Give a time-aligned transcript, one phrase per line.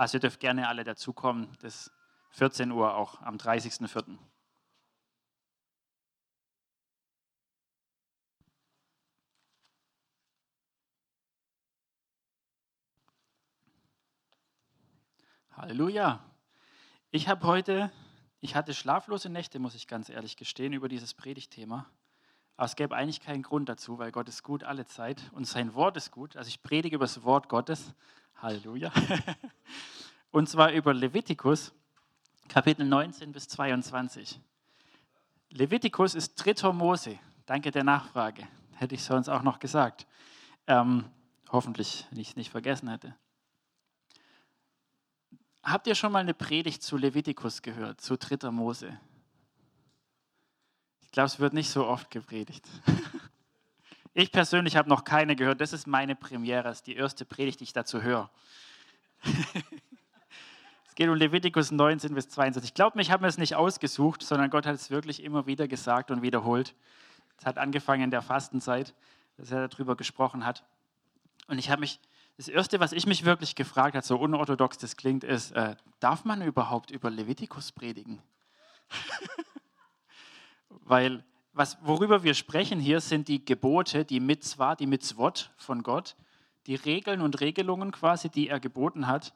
[0.00, 1.46] Also ihr dürft gerne alle dazukommen.
[1.60, 1.92] Das ist
[2.30, 4.16] 14 Uhr auch am 30.04.
[15.50, 16.24] Halleluja.
[17.10, 17.92] Ich habe heute,
[18.40, 21.84] ich hatte schlaflose Nächte, muss ich ganz ehrlich gestehen, über dieses Predigtthema.
[22.56, 25.74] Aber es gäbe eigentlich keinen Grund dazu, weil Gott ist gut alle Zeit und sein
[25.74, 26.38] Wort ist gut.
[26.38, 27.94] Also ich predige über das Wort Gottes.
[28.42, 28.92] Halleluja.
[30.30, 31.72] Und zwar über Levitikus,
[32.48, 34.40] Kapitel 19 bis 22.
[35.50, 37.18] Levitikus ist dritter Mose.
[37.46, 38.46] Danke der Nachfrage.
[38.74, 40.06] Hätte ich sonst auch noch gesagt.
[40.66, 41.04] Ähm,
[41.50, 43.14] hoffentlich, wenn ich es nicht vergessen hätte.
[45.62, 48.98] Habt ihr schon mal eine Predigt zu Levitikus gehört, zu dritter Mose?
[51.02, 52.66] Ich glaube, es wird nicht so oft gepredigt.
[54.12, 55.60] Ich persönlich habe noch keine gehört.
[55.60, 58.28] Das ist meine Premiere, das ist die erste Predigt, die ich dazu höre.
[60.88, 62.70] es geht um Levitikus 19 bis 22.
[62.70, 65.68] Ich glaube, ich habe mir es nicht ausgesucht, sondern Gott hat es wirklich immer wieder
[65.68, 66.74] gesagt und wiederholt.
[67.38, 68.94] Es hat angefangen in der Fastenzeit,
[69.36, 70.64] dass er darüber gesprochen hat.
[71.46, 72.00] Und ich habe mich,
[72.36, 76.24] das Erste, was ich mich wirklich gefragt habe, so unorthodox das klingt, ist, äh, darf
[76.24, 78.20] man überhaupt über Levitikus predigen?
[80.68, 86.16] Weil was, worüber wir sprechen hier, sind die Gebote, die Mitzvah, die Mitzvot von Gott,
[86.66, 89.34] die Regeln und Regelungen quasi, die er geboten hat.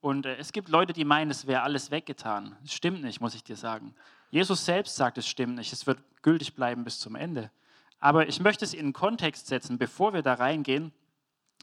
[0.00, 2.56] Und äh, es gibt Leute, die meinen, es wäre alles weggetan.
[2.62, 3.94] Das stimmt nicht, muss ich dir sagen.
[4.30, 5.72] Jesus selbst sagt, es stimmt nicht.
[5.72, 7.50] Es wird gültig bleiben bis zum Ende.
[8.00, 10.92] Aber ich möchte es in Kontext setzen, bevor wir da reingehen,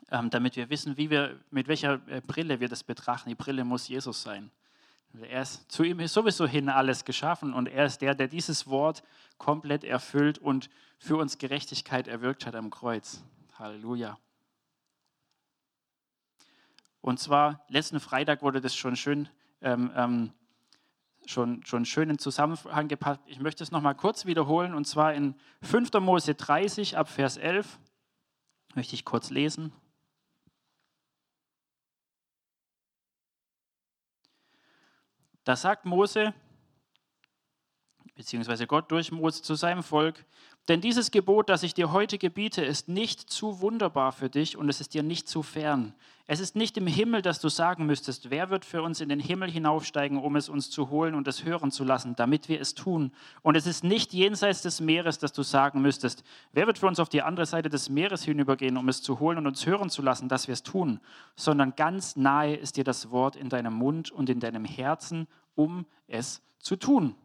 [0.10, 3.30] ähm, damit wir wissen, wie wir, mit welcher äh, Brille wir das betrachten.
[3.30, 4.52] Die Brille muss Jesus sein.
[5.20, 8.68] Er ist zu ihm ist sowieso hin alles geschaffen und er ist der, der dieses
[8.68, 9.04] Wort
[9.38, 13.24] komplett erfüllt und für uns Gerechtigkeit erwirkt hat am Kreuz.
[13.56, 14.18] Halleluja.
[17.02, 19.28] Und zwar letzten Freitag wurde das schon schön,
[19.62, 20.34] ähm, ähm,
[21.26, 23.28] schon, schon schön in Zusammenhang gepackt.
[23.28, 25.92] Ich möchte es nochmal kurz wiederholen und zwar in 5.
[26.00, 27.80] Mose 30 ab Vers 11
[28.76, 29.74] möchte ich kurz lesen.
[35.44, 36.34] Da sagt Mose,
[38.16, 40.26] beziehungsweise Gott durch Mose zu seinem Volk,
[40.68, 44.70] denn dieses Gebot, das ich dir heute gebiete, ist nicht zu wunderbar für dich und
[44.70, 45.94] es ist dir nicht zu fern.
[46.28, 49.20] Es ist nicht im Himmel, dass du sagen müsstest, wer wird für uns in den
[49.20, 52.74] Himmel hinaufsteigen, um es uns zu holen und es hören zu lassen, damit wir es
[52.74, 53.12] tun.
[53.42, 56.24] Und es ist nicht jenseits des Meeres, dass du sagen müsstest,
[56.54, 59.40] wer wird für uns auf die andere Seite des Meeres hinübergehen, um es zu holen
[59.40, 61.02] und uns hören zu lassen, dass wir es tun.
[61.36, 65.86] Sondern ganz nahe ist dir das Wort in deinem Mund und in deinem Herzen, um
[66.08, 67.16] es zu tun.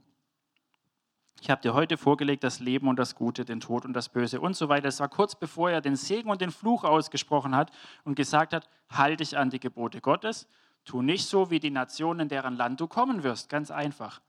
[1.41, 4.41] Ich habe dir heute vorgelegt das Leben und das Gute, den Tod und das Böse
[4.41, 4.89] und so weiter.
[4.89, 7.71] Es war kurz bevor er den Segen und den Fluch ausgesprochen hat
[8.05, 10.49] und gesagt hat, halte dich an die Gebote Gottes,
[10.85, 13.49] tu nicht so wie die Nationen, in deren Land du kommen wirst.
[13.49, 14.21] Ganz einfach.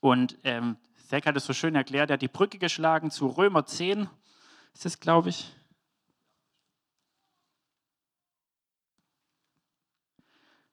[0.00, 0.76] Und ähm,
[1.08, 4.08] Zack hat es so schön erklärt, er hat die Brücke geschlagen zu Römer 10,
[4.72, 5.54] ist das, glaube ich.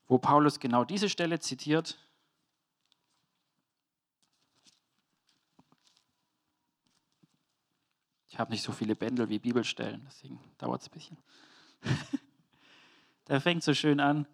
[0.07, 1.99] Wo Paulus genau diese Stelle zitiert
[8.31, 11.17] Ich habe nicht so viele Bändel wie Bibelstellen, deswegen dauert es ein bisschen.
[13.27, 14.25] Der fängt so schön an.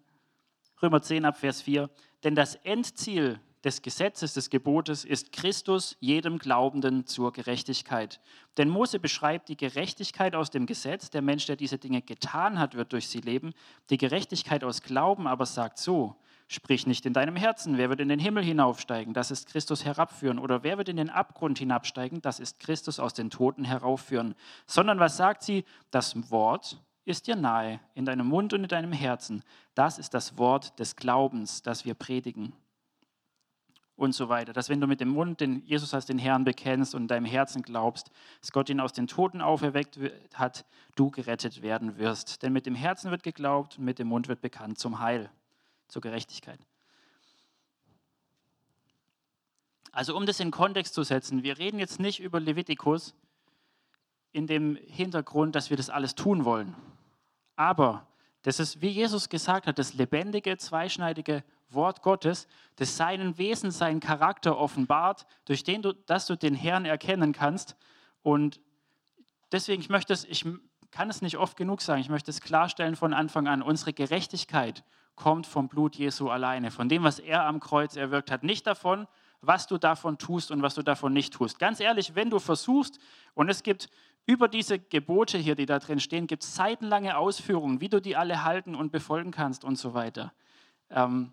[0.80, 1.90] Römer 10 ab Vers 4.
[2.22, 8.20] Denn das Endziel des Gesetzes, des Gebotes ist Christus jedem Glaubenden zur Gerechtigkeit.
[8.56, 11.10] Denn Mose beschreibt die Gerechtigkeit aus dem Gesetz.
[11.10, 13.52] Der Mensch, der diese Dinge getan hat, wird durch sie leben.
[13.90, 16.14] Die Gerechtigkeit aus Glauben aber sagt so,
[16.50, 19.12] Sprich nicht in deinem Herzen, wer wird in den Himmel hinaufsteigen?
[19.12, 20.38] Das ist Christus herabführen.
[20.38, 22.22] Oder wer wird in den Abgrund hinabsteigen?
[22.22, 24.34] Das ist Christus aus den Toten heraufführen.
[24.66, 25.66] Sondern was sagt sie?
[25.90, 29.42] Das Wort ist dir nahe, in deinem Mund und in deinem Herzen.
[29.74, 32.54] Das ist das Wort des Glaubens, das wir predigen.
[33.94, 34.54] Und so weiter.
[34.54, 37.26] Dass wenn du mit dem Mund den Jesus als den Herrn bekennst und in deinem
[37.26, 38.10] Herzen glaubst,
[38.40, 39.98] dass Gott ihn aus den Toten auferweckt
[40.32, 40.64] hat,
[40.96, 42.42] du gerettet werden wirst.
[42.42, 45.28] Denn mit dem Herzen wird geglaubt und mit dem Mund wird bekannt zum Heil
[45.88, 46.60] zur Gerechtigkeit.
[49.92, 53.14] Also um das in Kontext zu setzen, wir reden jetzt nicht über Levitikus
[54.32, 56.76] in dem Hintergrund, dass wir das alles tun wollen.
[57.56, 58.06] Aber
[58.42, 62.46] das ist, wie Jesus gesagt hat, das lebendige, zweischneidige Wort Gottes,
[62.76, 67.76] das seinen Wesen, seinen Charakter offenbart, durch den du, dass du den Herrn erkennen kannst.
[68.22, 68.60] Und
[69.52, 70.46] deswegen, ich möchte es, ich
[70.90, 74.84] kann es nicht oft genug sagen, ich möchte es klarstellen von Anfang an, unsere Gerechtigkeit
[75.18, 78.42] kommt vom Blut Jesu alleine, von dem, was er am Kreuz erwirkt hat.
[78.42, 79.06] Nicht davon,
[79.42, 81.58] was du davon tust und was du davon nicht tust.
[81.58, 82.98] Ganz ehrlich, wenn du versuchst,
[83.34, 83.90] und es gibt
[84.26, 88.16] über diese Gebote hier, die da drin stehen, gibt es seitenlange Ausführungen, wie du die
[88.16, 90.32] alle halten und befolgen kannst und so weiter.
[90.90, 91.32] ähm,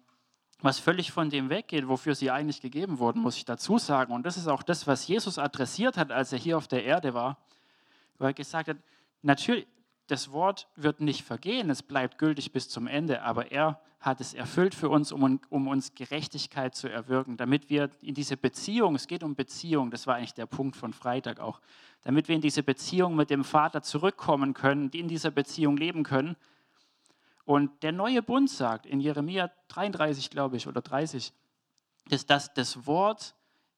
[0.61, 4.13] was völlig von dem weggeht, wofür sie eigentlich gegeben wurden, muss ich dazu sagen.
[4.13, 7.13] Und das ist auch das, was Jesus adressiert hat, als er hier auf der Erde
[7.13, 7.37] war,
[8.17, 8.77] wo er gesagt hat,
[9.21, 9.67] natürlich,
[10.07, 14.36] das Wort wird nicht vergehen, es bleibt gültig bis zum Ende, aber er hat es
[14.36, 19.07] erfüllt für uns, um, um, uns Gerechtigkeit zu erwirken, damit wir in diese Beziehung, es
[19.07, 21.60] geht um Beziehung, das war eigentlich der Punkt von Freitag auch,
[22.04, 26.36] damit wir in diese Beziehung mit dem Vater zurückkommen können, in dieser Beziehung leben können.
[27.46, 31.34] Und der neue Bund sagt in Jeremia 33, glaube ich, oder 30,
[32.07, 33.34] dass das, das Wort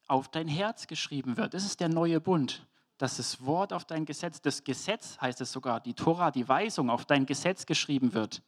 [0.08, 1.54] auf dein Herz geschrieben wird.
[1.54, 2.67] Das ist der neue Bund
[2.98, 6.90] dass das Wort auf dein Gesetz, das Gesetz heißt es sogar, die Tora, die Weisung
[6.90, 8.42] auf dein Gesetz geschrieben wird.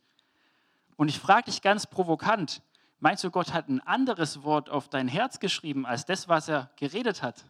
[0.95, 2.61] Und ich frage dich ganz provokant,
[2.99, 6.71] meinst du, Gott hat ein anderes Wort auf dein Herz geschrieben als das, was er
[6.75, 7.45] geredet hat?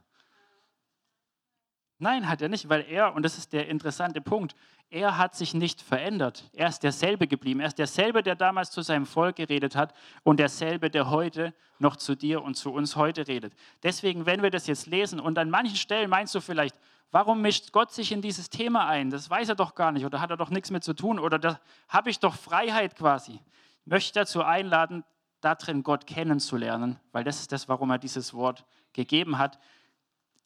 [1.98, 4.56] Nein, hat er nicht, weil er, und das ist der interessante Punkt,
[4.92, 6.50] er hat sich nicht verändert.
[6.54, 7.60] Er ist derselbe geblieben.
[7.60, 9.94] Er ist derselbe, der damals zu seinem Volk geredet hat
[10.24, 13.54] und derselbe, der heute noch zu dir und zu uns heute redet.
[13.84, 16.76] Deswegen, wenn wir das jetzt lesen und an manchen Stellen meinst du vielleicht,
[17.12, 19.12] warum mischt Gott sich in dieses Thema ein?
[19.12, 21.38] Das weiß er doch gar nicht oder hat er doch nichts mit zu tun oder
[21.38, 23.40] da habe ich doch Freiheit quasi.
[23.86, 25.04] Ich möchte dazu einladen,
[25.42, 29.60] darin Gott kennenzulernen, weil das ist das, warum er dieses Wort gegeben hat.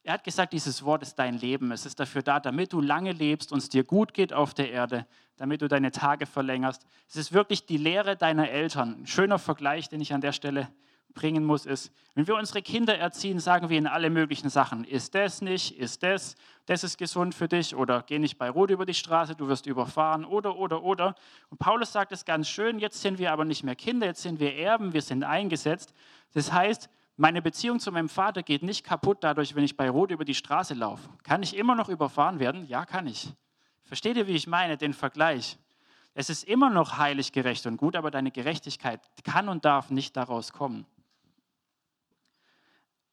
[0.06, 1.72] Er hat gesagt, dieses Wort ist dein Leben.
[1.72, 4.70] Es ist dafür da, damit du lange lebst und es dir gut geht auf der
[4.70, 5.06] Erde,
[5.38, 6.86] damit du deine Tage verlängerst.
[7.08, 9.00] Es ist wirklich die Lehre deiner Eltern.
[9.00, 10.68] Ein schöner Vergleich, den ich an der Stelle
[11.14, 14.84] bringen muss, ist, wenn wir unsere Kinder erziehen, sagen wir ihnen alle möglichen Sachen.
[14.84, 15.78] Ist das nicht?
[15.78, 16.34] Ist das?
[16.66, 17.74] Das ist gesund für dich?
[17.74, 20.26] Oder geh nicht bei Rot über die Straße, du wirst überfahren.
[20.26, 21.14] Oder, oder, oder.
[21.48, 24.38] Und Paulus sagt es ganz schön, jetzt sind wir aber nicht mehr Kinder, jetzt sind
[24.38, 25.94] wir Erben, wir sind eingesetzt.
[26.34, 30.10] Das heißt, meine Beziehung zu meinem Vater geht nicht kaputt dadurch, wenn ich bei Rot
[30.10, 31.08] über die Straße laufe.
[31.22, 32.66] Kann ich immer noch überfahren werden?
[32.66, 33.32] Ja, kann ich.
[33.84, 35.58] Versteht ihr, wie ich meine, den Vergleich?
[36.14, 40.16] Es ist immer noch heilig, gerecht und gut, aber deine Gerechtigkeit kann und darf nicht
[40.16, 40.86] daraus kommen.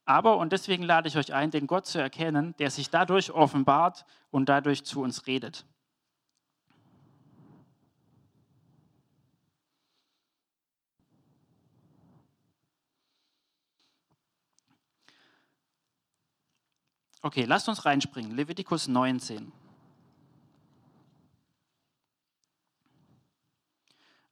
[0.05, 4.05] Aber, und deswegen lade ich euch ein, den Gott zu erkennen, der sich dadurch offenbart
[4.29, 5.65] und dadurch zu uns redet.
[17.23, 18.31] Okay, lasst uns reinspringen.
[18.31, 19.51] Levitikus 19.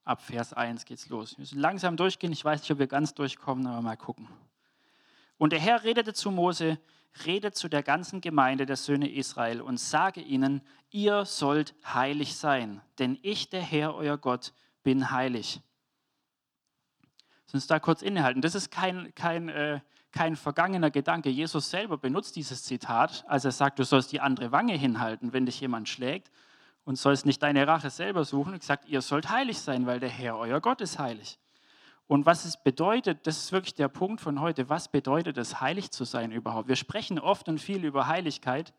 [0.04, 1.36] Ab Vers 1 geht's los.
[1.36, 2.32] Wir müssen langsam durchgehen.
[2.32, 4.28] Ich weiß nicht, ob wir ganz durchkommen, aber mal gucken.
[5.38, 6.80] Und der Herr redete zu Mose,
[7.26, 10.60] redet zu der ganzen Gemeinde der Söhne Israel und sage ihnen,
[10.90, 14.52] ihr sollt heilig sein, denn ich, der Herr, euer Gott,
[14.82, 15.60] bin heilig.
[17.46, 18.42] Lass uns da kurz innehalten.
[18.42, 19.80] Das ist kein, kein äh,
[20.12, 21.30] kein vergangener Gedanke.
[21.30, 25.46] Jesus selber benutzt dieses Zitat, als er sagt, du sollst die andere Wange hinhalten, wenn
[25.46, 26.30] dich jemand schlägt
[26.84, 28.54] und sollst nicht deine Rache selber suchen.
[28.54, 31.38] Er sagt, ihr sollt heilig sein, weil der Herr, euer Gott, ist heilig.
[32.06, 35.92] Und was es bedeutet, das ist wirklich der Punkt von heute, was bedeutet es, heilig
[35.92, 36.66] zu sein überhaupt?
[36.66, 38.74] Wir sprechen oft und viel über Heiligkeit,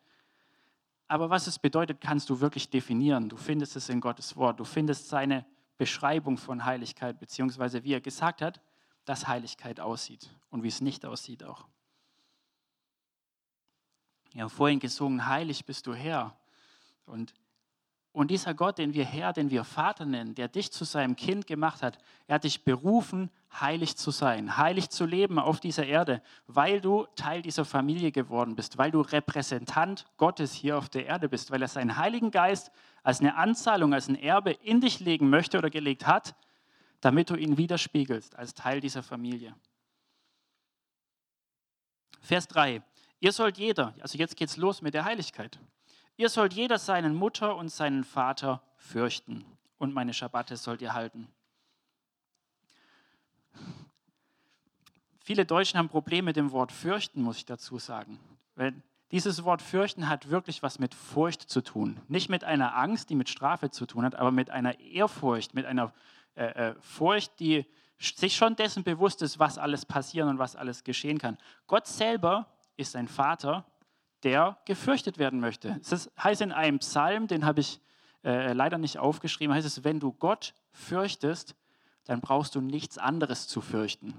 [1.07, 3.29] aber was es bedeutet, kannst du wirklich definieren.
[3.29, 5.45] Du findest es in Gottes Wort, du findest seine
[5.77, 8.59] Beschreibung von Heiligkeit, beziehungsweise wie er gesagt hat,
[9.05, 11.65] dass Heiligkeit aussieht und wie es nicht aussieht auch.
[14.33, 16.37] Wir haben vorhin gesungen, heilig bist du Herr.
[17.05, 17.33] Und,
[18.13, 21.47] und dieser Gott, den wir Herr, den wir Vater nennen, der dich zu seinem Kind
[21.47, 26.21] gemacht hat, er hat dich berufen, heilig zu sein, heilig zu leben auf dieser Erde,
[26.47, 31.27] weil du Teil dieser Familie geworden bist, weil du Repräsentant Gottes hier auf der Erde
[31.27, 32.71] bist, weil er seinen Heiligen Geist
[33.03, 36.35] als eine Anzahlung, als ein Erbe in dich legen möchte oder gelegt hat
[37.01, 39.53] damit du ihn widerspiegelst als Teil dieser Familie.
[42.21, 42.81] Vers 3.
[43.19, 45.59] Ihr sollt jeder, also jetzt geht's los mit der Heiligkeit.
[46.17, 49.45] Ihr sollt jeder seinen Mutter und seinen Vater fürchten
[49.77, 51.27] und meine Schabbate sollt ihr halten.
[55.23, 58.19] Viele Deutschen haben Probleme mit dem Wort fürchten, muss ich dazu sagen.
[58.55, 58.73] Weil
[59.11, 61.99] dieses Wort fürchten hat wirklich was mit Furcht zu tun.
[62.07, 65.65] Nicht mit einer Angst, die mit Strafe zu tun hat, aber mit einer Ehrfurcht, mit
[65.65, 65.93] einer
[66.35, 67.65] äh, äh, Furcht, die
[67.99, 71.37] sich schon dessen bewusst ist, was alles passieren und was alles geschehen kann.
[71.67, 72.47] Gott selber
[72.77, 73.65] ist ein Vater,
[74.23, 75.79] der gefürchtet werden möchte.
[75.89, 77.79] Das heißt in einem Psalm, den habe ich
[78.23, 81.55] äh, leider nicht aufgeschrieben, heißt es, wenn du Gott fürchtest,
[82.05, 84.13] dann brauchst du nichts anderes zu fürchten.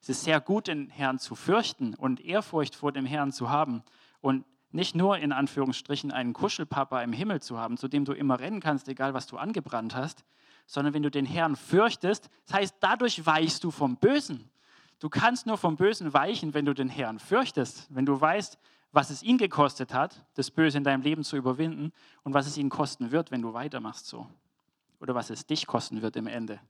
[0.00, 3.82] Es ist sehr gut, den Herrn zu fürchten und Ehrfurcht vor dem Herrn zu haben
[4.20, 8.38] und nicht nur in Anführungsstrichen einen Kuschelpapa im Himmel zu haben, zu dem du immer
[8.38, 10.24] rennen kannst, egal was du angebrannt hast,
[10.66, 14.50] sondern wenn du den Herrn fürchtest, das heißt, dadurch weichst du vom Bösen.
[14.98, 18.58] Du kannst nur vom Bösen weichen, wenn du den Herrn fürchtest, wenn du weißt,
[18.92, 21.92] was es ihn gekostet hat, das Böse in deinem Leben zu überwinden
[22.22, 24.26] und was es ihn kosten wird, wenn du weitermachst so.
[25.00, 26.60] Oder was es dich kosten wird im Ende.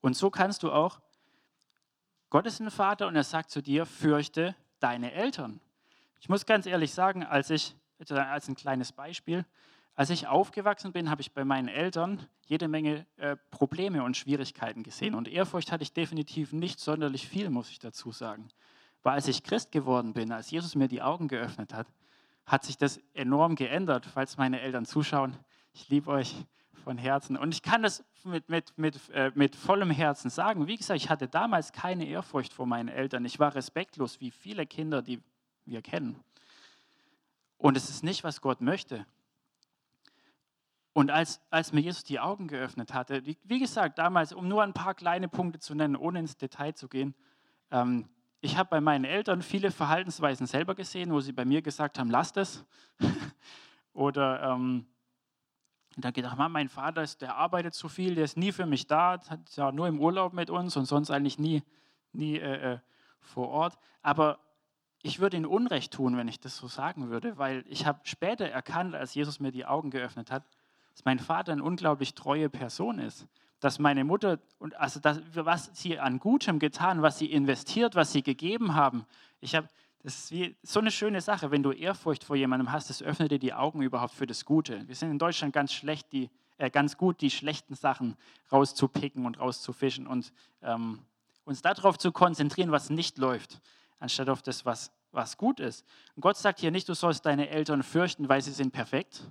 [0.00, 1.00] Und so kannst du auch,
[2.30, 5.60] Gott ist ein Vater und er sagt zu dir, fürchte deine Eltern.
[6.20, 7.76] Ich muss ganz ehrlich sagen, als ich
[8.12, 9.44] als ein kleines Beispiel,
[9.96, 14.82] als ich aufgewachsen bin, habe ich bei meinen Eltern jede Menge äh, Probleme und Schwierigkeiten
[14.82, 15.14] gesehen.
[15.14, 18.48] Und Ehrfurcht hatte ich definitiv nicht sonderlich viel, muss ich dazu sagen.
[19.04, 21.86] Weil als ich Christ geworden bin, als Jesus mir die Augen geöffnet hat,
[22.44, 25.36] hat sich das enorm geändert, falls meine Eltern zuschauen.
[25.72, 26.34] Ich liebe euch
[26.82, 27.36] von Herzen.
[27.36, 30.66] Und ich kann das mit, mit, mit, äh, mit vollem Herzen sagen.
[30.66, 33.24] Wie gesagt, ich hatte damals keine Ehrfurcht vor meinen Eltern.
[33.24, 35.20] Ich war respektlos, wie viele Kinder, die
[35.66, 36.22] wir kennen.
[37.64, 39.06] Und es ist nicht, was Gott möchte.
[40.92, 44.62] Und als, als mir Jesus die Augen geöffnet hatte, wie, wie, gesagt, damals, um nur
[44.62, 47.14] ein paar kleine Punkte zu nennen, ohne ins Detail zu gehen,
[47.70, 48.06] ähm,
[48.42, 52.10] ich habe bei meinen Eltern viele Verhaltensweisen selber gesehen, wo sie bei mir gesagt haben,
[52.10, 52.66] lasst es.
[53.94, 54.84] Oder ähm,
[55.96, 59.18] dann gedacht, mein Vater, ist, der arbeitet zu viel, der ist nie für mich da,
[59.26, 61.62] hat ja nur im Urlaub mit uns und sonst eigentlich nie,
[62.12, 62.78] nie äh, äh
[63.20, 63.78] vor Ort.
[64.02, 64.43] Aber
[65.04, 68.48] ich würde ihn Unrecht tun, wenn ich das so sagen würde, weil ich habe später
[68.48, 70.44] erkannt, als Jesus mir die Augen geöffnet hat,
[70.94, 73.26] dass mein Vater eine unglaublich treue Person ist.
[73.60, 78.12] Dass meine Mutter, und also das, was sie an Gutem getan, was sie investiert, was
[78.12, 79.04] sie gegeben haben.
[79.42, 79.68] Ich habe,
[80.02, 83.30] das ist wie so eine schöne Sache, wenn du Ehrfurcht vor jemandem hast, das öffnet
[83.30, 84.88] dir die Augen überhaupt für das Gute.
[84.88, 88.16] Wir sind in Deutschland ganz schlecht, die, äh, ganz gut, die schlechten Sachen
[88.50, 90.32] rauszupicken und rauszufischen und
[90.62, 91.00] ähm,
[91.44, 93.60] uns darauf zu konzentrieren, was nicht läuft,
[93.98, 95.84] anstatt auf das, was, was gut ist.
[96.16, 99.30] Und Gott sagt hier nicht, du sollst deine Eltern fürchten, weil sie sind perfekt,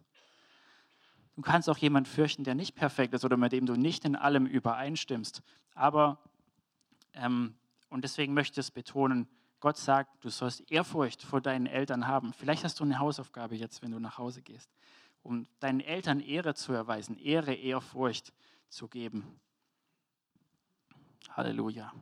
[1.36, 4.16] Du kannst auch jemanden fürchten, der nicht perfekt ist oder mit dem du nicht in
[4.16, 5.42] allem übereinstimmst.
[5.74, 6.20] Aber,
[7.14, 7.56] ähm,
[7.90, 9.28] und deswegen möchte ich es betonen,
[9.60, 12.34] Gott sagt, du sollst Ehrfurcht vor deinen Eltern haben.
[12.34, 14.70] Vielleicht hast du eine Hausaufgabe jetzt, wenn du nach Hause gehst,
[15.24, 18.34] um deinen Eltern Ehre zu erweisen, Ehre, Ehrfurcht
[18.70, 19.40] zu geben.
[21.30, 21.94] Halleluja.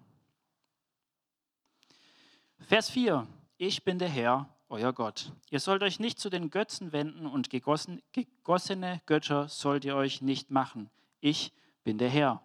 [2.68, 3.28] Vers 4.
[3.58, 5.34] Ich bin der Herr, euer Gott.
[5.50, 10.22] Ihr sollt euch nicht zu den Götzen wenden und gegossen, gegossene Götter sollt ihr euch
[10.22, 10.90] nicht machen.
[11.20, 11.52] Ich
[11.84, 12.42] bin der Herr.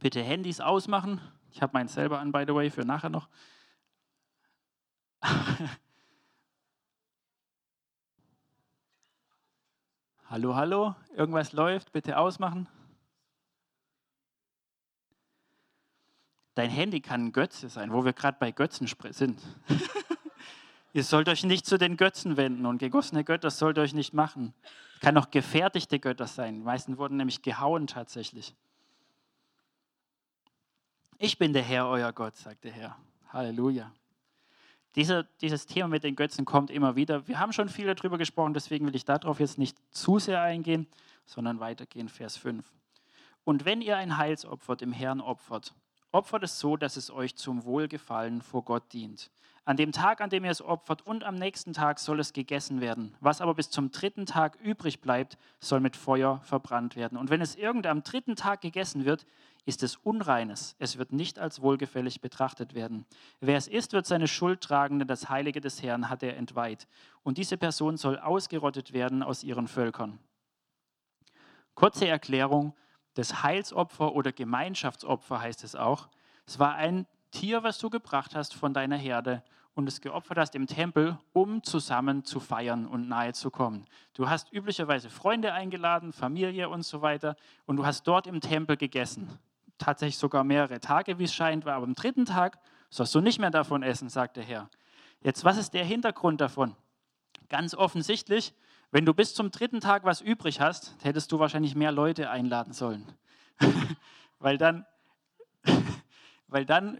[0.00, 1.20] Bitte Handys ausmachen.
[1.52, 3.28] Ich habe meins selber an, by the way, für nachher noch.
[10.32, 12.66] hallo, hallo, irgendwas läuft, bitte ausmachen.
[16.54, 19.38] Dein Handy kann ein Götze sein, wo wir gerade bei Götzen sind.
[20.94, 24.54] Ihr sollt euch nicht zu den Götzen wenden und gegossene Götter sollt euch nicht machen.
[25.00, 26.54] Kann auch gefertigte Götter sein.
[26.54, 28.54] Die meisten wurden nämlich gehauen tatsächlich.
[31.18, 32.96] Ich bin der Herr, euer Gott, sagt der Herr.
[33.28, 33.92] Halleluja.
[34.94, 37.26] Diese, dieses Thema mit den Götzen kommt immer wieder.
[37.26, 40.86] Wir haben schon viel darüber gesprochen, deswegen will ich darauf jetzt nicht zu sehr eingehen,
[41.24, 42.64] sondern weitergehen, Vers 5.
[43.44, 45.74] Und wenn ihr ein Heilsopfer dem Herrn opfert,
[46.12, 49.30] Opfert es so, dass es euch zum Wohlgefallen vor Gott dient.
[49.64, 52.80] An dem Tag, an dem ihr es opfert und am nächsten Tag soll es gegessen
[52.80, 53.14] werden.
[53.20, 57.16] Was aber bis zum dritten Tag übrig bleibt, soll mit Feuer verbrannt werden.
[57.16, 59.24] Und wenn es irgend am dritten Tag gegessen wird,
[59.64, 60.74] ist es Unreines.
[60.80, 63.06] Es wird nicht als wohlgefällig betrachtet werden.
[63.40, 66.88] Wer es ist, wird seine Schuld tragen, denn das Heilige des Herrn hat er entweiht.
[67.22, 70.18] Und diese Person soll ausgerottet werden aus ihren Völkern.
[71.74, 72.74] Kurze Erklärung
[73.14, 76.08] das Heilsopfer oder Gemeinschaftsopfer heißt es auch.
[76.46, 79.42] Es war ein Tier, was du gebracht hast von deiner Herde
[79.74, 83.86] und es geopfert hast im Tempel, um zusammen zu feiern und nahe zu kommen.
[84.14, 87.34] Du hast üblicherweise Freunde eingeladen, Familie und so weiter
[87.66, 89.38] und du hast dort im Tempel gegessen.
[89.78, 92.60] Tatsächlich sogar mehrere Tage, wie es scheint aber am dritten Tag
[92.92, 94.68] sollst du nicht mehr davon essen, sagt der Herr.
[95.22, 96.76] Jetzt, was ist der Hintergrund davon?
[97.48, 98.54] Ganz offensichtlich,
[98.90, 102.74] wenn du bis zum dritten Tag was übrig hast, hättest du wahrscheinlich mehr Leute einladen
[102.74, 103.10] sollen.
[104.38, 104.84] weil dann,
[106.52, 106.98] weil dann,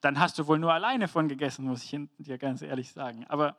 [0.00, 3.24] dann hast du wohl nur alleine von gegessen, muss ich dir ganz ehrlich sagen.
[3.28, 3.56] Aber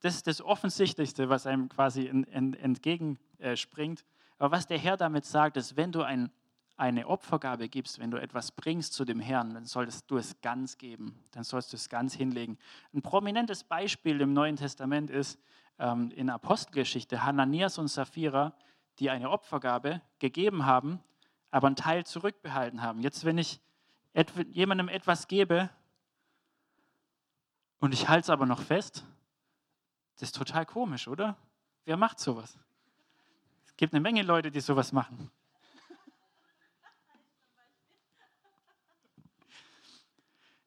[0.00, 4.04] das ist das Offensichtlichste, was einem quasi entgegenspringt.
[4.38, 6.30] Aber was der Herr damit sagt, ist, wenn du ein,
[6.76, 10.78] eine Opfergabe gibst, wenn du etwas bringst zu dem Herrn, dann solltest du es ganz
[10.78, 12.56] geben, dann sollst du es ganz hinlegen.
[12.94, 15.40] Ein prominentes Beispiel im Neuen Testament ist,
[15.80, 18.54] ähm, in Apostelgeschichte Hananias und Sapphira,
[19.00, 21.00] die eine Opfergabe gegeben haben,
[21.50, 23.00] aber einen Teil zurückbehalten haben.
[23.00, 23.60] Jetzt, wenn ich
[24.50, 25.70] jemandem etwas gebe
[27.80, 29.04] und ich halte es aber noch fest,
[30.14, 31.36] das ist total komisch, oder?
[31.84, 32.58] Wer macht sowas?
[33.66, 35.30] Es gibt eine Menge Leute, die sowas machen.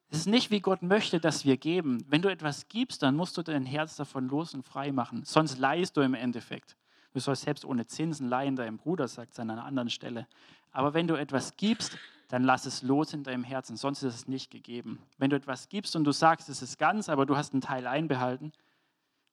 [0.08, 2.04] Es ist nicht, wie Gott möchte, dass wir geben.
[2.06, 5.24] Wenn du etwas gibst, dann musst du dein Herz davon los und frei machen.
[5.24, 6.76] Sonst leihst du im Endeffekt.
[7.14, 10.26] Du sollst selbst ohne Zinsen leihen, deinem Bruder sagt es an einer anderen Stelle.
[10.70, 11.96] Aber wenn du etwas gibst,
[12.32, 15.02] dann lass es los in deinem Herzen, sonst ist es nicht gegeben.
[15.18, 17.86] Wenn du etwas gibst und du sagst, es ist ganz, aber du hast einen Teil
[17.86, 18.52] einbehalten,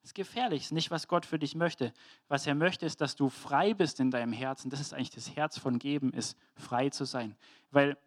[0.03, 1.93] ist gefährlich, ist nicht, was Gott für dich möchte.
[2.27, 4.69] Was er möchte, ist, dass du frei bist in deinem Herzen.
[4.69, 7.37] Das ist eigentlich das Herz von Geben, ist frei zu sein.
[7.71, 7.97] Weil,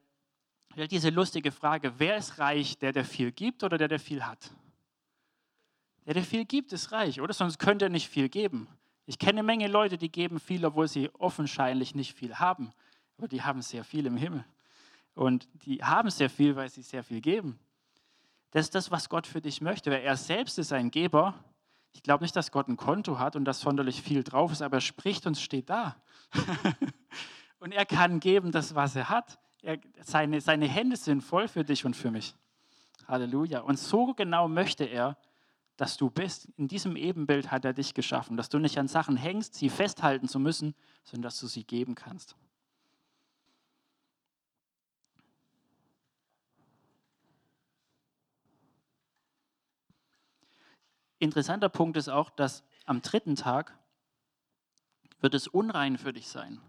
[0.76, 4.50] diese lustige Frage, wer ist reich, der, der viel gibt oder der, der viel hat?
[6.04, 7.32] Der, der viel gibt, ist reich, oder?
[7.32, 8.68] Sonst könnte er nicht viel geben.
[9.06, 12.74] Ich kenne eine Menge Leute, die geben viel, obwohl sie offensichtlich nicht viel haben.
[13.16, 14.44] Aber die haben sehr viel im Himmel.
[15.14, 17.58] Und die haben sehr viel, weil sie sehr viel geben.
[18.50, 21.34] Das ist das, was Gott für dich möchte, weil er selbst ist ein Geber
[21.92, 24.78] ich glaube nicht, dass Gott ein Konto hat und dass sonderlich viel drauf ist, aber
[24.78, 25.96] er spricht und steht da.
[27.58, 29.38] und er kann geben das, was er hat.
[29.62, 32.34] Er, seine, seine Hände sind voll für dich und für mich.
[33.06, 33.60] Halleluja.
[33.60, 35.16] Und so genau möchte er,
[35.76, 36.48] dass du bist.
[36.56, 40.28] In diesem Ebenbild hat er dich geschaffen, dass du nicht an Sachen hängst, sie festhalten
[40.28, 42.36] zu müssen, sondern dass du sie geben kannst.
[51.22, 53.78] Interessanter Punkt ist auch, dass am dritten Tag
[55.20, 56.60] wird es unrein für dich sein.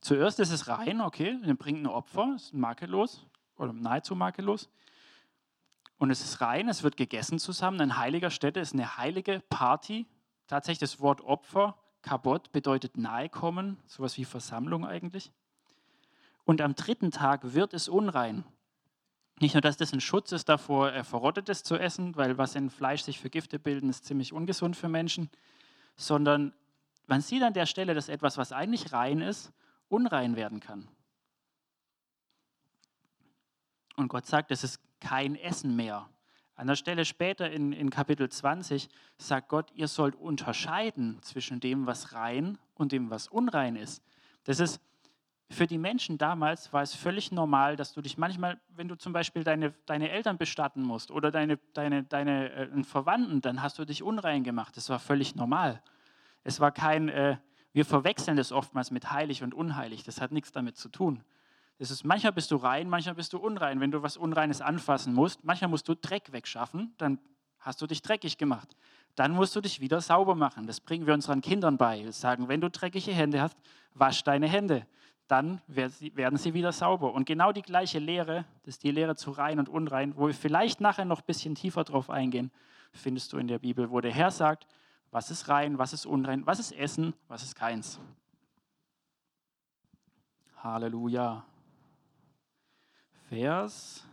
[0.00, 4.70] Zuerst ist es rein, okay, ihr bringt ein Opfer, ist makellos oder nahezu makellos.
[5.98, 7.80] Und es ist rein, es wird gegessen zusammen.
[7.80, 10.06] Ein heiliger Stätte ist eine heilige Party.
[10.46, 15.32] Tatsächlich das Wort Opfer, Kabot, bedeutet nahe kommen, sowas wie Versammlung eigentlich.
[16.44, 18.44] Und am dritten Tag wird es unrein.
[19.42, 22.70] Nicht nur, dass das ein Schutz ist davor, äh, Verrottetes zu essen, weil was in
[22.70, 25.30] Fleisch sich für Gifte bilden, ist ziemlich ungesund für Menschen,
[25.96, 26.54] sondern
[27.08, 29.52] man sieht an der Stelle, dass etwas, was eigentlich rein ist,
[29.88, 30.86] unrein werden kann.
[33.96, 36.08] Und Gott sagt, es ist kein Essen mehr.
[36.54, 41.86] An der Stelle später in, in Kapitel 20 sagt Gott, ihr sollt unterscheiden zwischen dem,
[41.86, 44.04] was rein und dem, was unrein ist.
[44.44, 44.80] Das ist
[45.52, 49.12] für die Menschen damals war es völlig normal, dass du dich manchmal, wenn du zum
[49.12, 53.84] Beispiel deine, deine Eltern bestatten musst oder deine, deine, deine äh, Verwandten, dann hast du
[53.84, 54.76] dich unrein gemacht.
[54.76, 55.82] Das war völlig normal.
[56.44, 57.36] Es war kein, äh,
[57.72, 60.04] wir verwechseln das oftmals mit heilig und unheilig.
[60.04, 61.22] Das hat nichts damit zu tun.
[61.78, 63.80] Das ist, manchmal bist du rein, manchmal bist du unrein.
[63.80, 67.18] Wenn du was Unreines anfassen musst, manchmal musst du Dreck wegschaffen, dann
[67.58, 68.76] hast du dich dreckig gemacht.
[69.14, 70.66] Dann musst du dich wieder sauber machen.
[70.66, 72.02] Das bringen wir unseren Kindern bei.
[72.02, 73.56] Wir sagen, wenn du dreckige Hände hast,
[73.94, 74.86] wasch deine Hände
[75.32, 77.14] dann werden sie wieder sauber.
[77.14, 80.34] Und genau die gleiche Lehre, das ist die Lehre zu rein und unrein, wo wir
[80.34, 82.50] vielleicht nachher noch ein bisschen tiefer drauf eingehen,
[82.92, 84.66] findest du in der Bibel, wo der Herr sagt,
[85.10, 87.98] was ist rein, was ist unrein, was ist Essen, was ist keins.
[90.58, 91.46] Halleluja.
[93.30, 94.06] Vers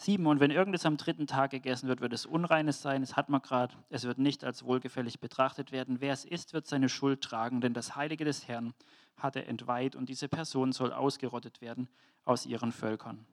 [0.00, 0.26] 7.
[0.26, 3.02] Und wenn irgendes am dritten Tag gegessen wird, wird es Unreines sein.
[3.02, 3.74] Es hat man gerade.
[3.88, 6.00] Es wird nicht als wohlgefällig betrachtet werden.
[6.00, 8.74] Wer es isst, wird seine Schuld tragen, denn das Heilige des Herrn
[9.16, 11.88] hat er entweiht und diese Person soll ausgerottet werden
[12.24, 13.26] aus ihren Völkern.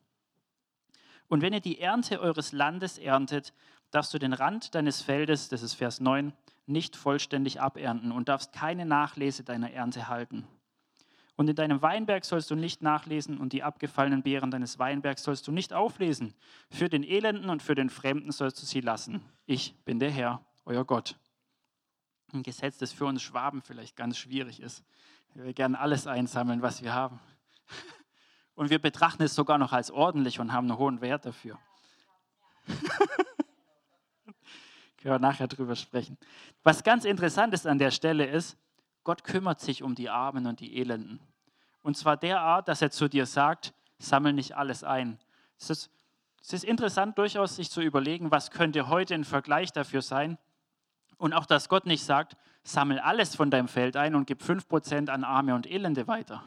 [1.30, 3.54] Und wenn ihr die Ernte eures Landes erntet,
[3.92, 6.34] darfst du den Rand deines Feldes, das ist Vers 9,
[6.66, 10.48] nicht vollständig abernten und darfst keine Nachlese deiner Ernte halten.
[11.38, 15.48] Und in deinem Weinberg sollst du nicht nachlesen und die abgefallenen Beeren deines Weinbergs sollst
[15.48, 16.34] du nicht auflesen.
[16.72, 19.24] Für den Elenden und für den Fremden sollst du sie lassen.
[19.46, 21.16] Ich bin der Herr, euer Gott.
[22.34, 24.84] Ein Gesetz, das für uns Schwaben vielleicht ganz schwierig ist.
[25.36, 27.20] Wir gern alles einsammeln, was wir haben.
[28.56, 31.60] Und wir betrachten es sogar noch als ordentlich und haben einen hohen Wert dafür.
[34.98, 36.18] Können wir nachher drüber sprechen.
[36.64, 38.58] Was ganz interessant ist an der Stelle ist,
[39.08, 41.22] Gott kümmert sich um die Armen und die Elenden.
[41.82, 45.18] Und zwar derart, dass er zu dir sagt, sammel nicht alles ein.
[45.58, 45.90] Es ist,
[46.42, 50.38] es ist interessant durchaus, sich zu überlegen, was könnte heute ein Vergleich dafür sein.
[51.16, 55.08] Und auch, dass Gott nicht sagt, sammel alles von deinem Feld ein und gib 5%
[55.08, 56.44] an Arme und Elende weiter,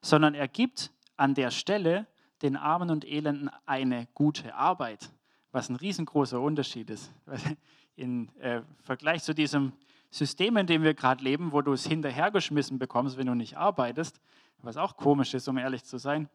[0.00, 2.08] sondern er gibt an der Stelle
[2.42, 5.12] den Armen und Elenden eine gute Arbeit,
[5.52, 7.12] was ein riesengroßer Unterschied ist.
[7.94, 9.72] Im äh, Vergleich zu diesem
[10.12, 14.20] System, in dem wir gerade leben, wo du es hinterhergeschmissen bekommst, wenn du nicht arbeitest,
[14.58, 16.28] was auch komisch ist, um ehrlich zu sein,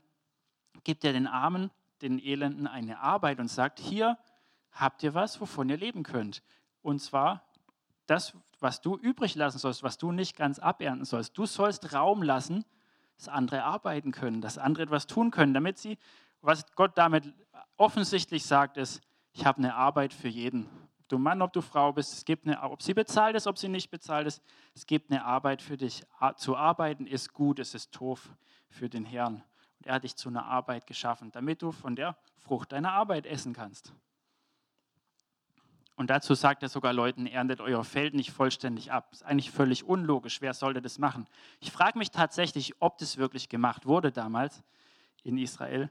[0.84, 1.70] gibt er den Armen,
[2.02, 4.18] den Elenden eine Arbeit und sagt, hier
[4.72, 6.42] habt ihr was, wovon ihr leben könnt.
[6.82, 7.46] Und zwar
[8.08, 11.38] das, was du übrig lassen sollst, was du nicht ganz abernten sollst.
[11.38, 12.66] Du sollst Raum lassen,
[13.18, 16.00] dass andere arbeiten können, dass andere etwas tun können, damit sie,
[16.42, 17.32] was Gott damit
[17.78, 19.02] offensichtlich sagt, ist,
[19.34, 20.68] ich habe eine Arbeit für jeden
[21.08, 23.70] Du Mann, ob du Frau bist, es gibt eine, ob sie bezahlt ist, ob sie
[23.70, 24.44] nicht bezahlt ist,
[24.76, 26.04] es gibt eine Arbeit für dich.
[26.36, 28.30] Zu arbeiten ist gut, es ist doof
[28.70, 29.44] für den Herrn.
[29.80, 33.26] Und er hat dich zu einer Arbeit geschaffen, damit du von der Frucht deiner Arbeit
[33.26, 33.94] essen kannst.
[35.96, 39.10] Und dazu sagt er sogar Leuten, erntet euer Feld nicht vollständig ab.
[39.12, 40.42] Ist eigentlich völlig unlogisch.
[40.42, 41.26] Wer sollte das machen?
[41.60, 44.64] Ich frage mich tatsächlich, ob das wirklich gemacht wurde damals
[45.24, 45.90] in Israel.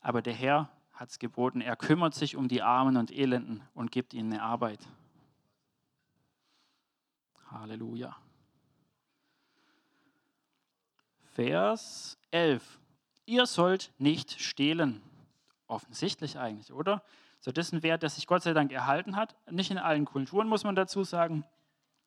[0.00, 1.60] Aber der Herr hat es geboten.
[1.60, 4.80] Er kümmert sich um die Armen und Elenden und gibt ihnen eine Arbeit.
[7.50, 8.16] Halleluja.
[11.34, 12.80] Vers 11.
[13.26, 15.02] Ihr sollt nicht stehlen.
[15.68, 17.02] Offensichtlich eigentlich, oder?
[17.40, 19.36] So, das ist ein Wert, der sich Gott sei Dank erhalten hat.
[19.50, 21.44] Nicht in allen Kulturen, muss man dazu sagen.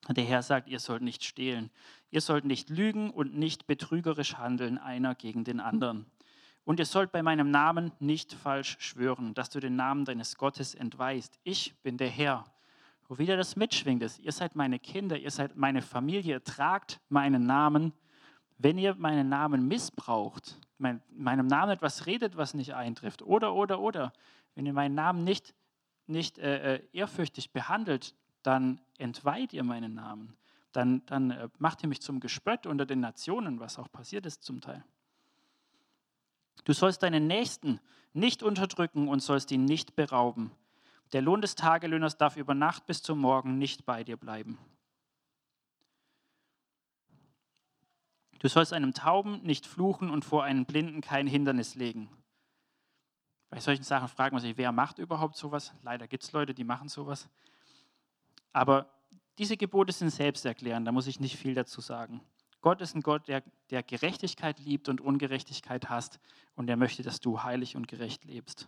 [0.08, 1.70] Der Herr sagt, ihr sollt nicht stehlen.
[2.10, 6.06] Ihr sollt nicht lügen und nicht betrügerisch handeln, einer gegen den anderen.
[6.70, 10.76] Und ihr sollt bei meinem Namen nicht falsch schwören, dass du den Namen deines Gottes
[10.76, 11.40] entweist.
[11.44, 12.46] Ich bin der Herr.
[13.08, 17.00] Wo wieder das mitschwingt ist, ihr seid meine Kinder, ihr seid meine Familie, ihr tragt
[17.10, 17.92] meinen Namen.
[18.60, 23.80] Wenn ihr meinen Namen missbraucht, mein, meinem Namen etwas redet, was nicht eintrifft, oder, oder,
[23.80, 24.14] oder,
[24.54, 25.56] wenn ihr meinen Namen nicht,
[26.06, 30.38] nicht äh, äh, ehrfürchtig behandelt, dann entweiht ihr meinen Namen.
[30.72, 34.44] Dann, dann äh, macht ihr mich zum Gespött unter den Nationen, was auch passiert ist
[34.44, 34.84] zum Teil.
[36.66, 37.80] Du sollst deinen Nächsten
[38.14, 40.52] nicht unterdrücken und sollst ihn nicht berauben.
[41.14, 44.58] Der Lohn des Tagelöhners darf über Nacht bis zum Morgen nicht bei dir bleiben.
[48.40, 52.10] Du sollst einem Tauben nicht fluchen und vor einem Blinden kein Hindernis legen.
[53.50, 55.74] Bei solchen Sachen fragen wir sich, wer macht überhaupt sowas?
[55.82, 57.28] Leider gibt es Leute, die machen sowas.
[58.54, 58.90] Aber
[59.38, 62.22] diese Gebote sind selbsterklärend, da muss ich nicht viel dazu sagen.
[62.62, 66.20] Gott ist ein Gott, der, der Gerechtigkeit liebt und Ungerechtigkeit hasst
[66.56, 68.68] und er möchte, dass du heilig und gerecht lebst.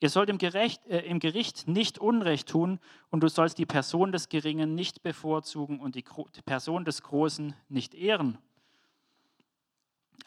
[0.00, 4.10] Ihr sollt im, Gerecht, äh, im Gericht nicht Unrecht tun und du sollst die Person
[4.10, 8.36] des Geringen nicht bevorzugen und die, die Person des Großen nicht ehren.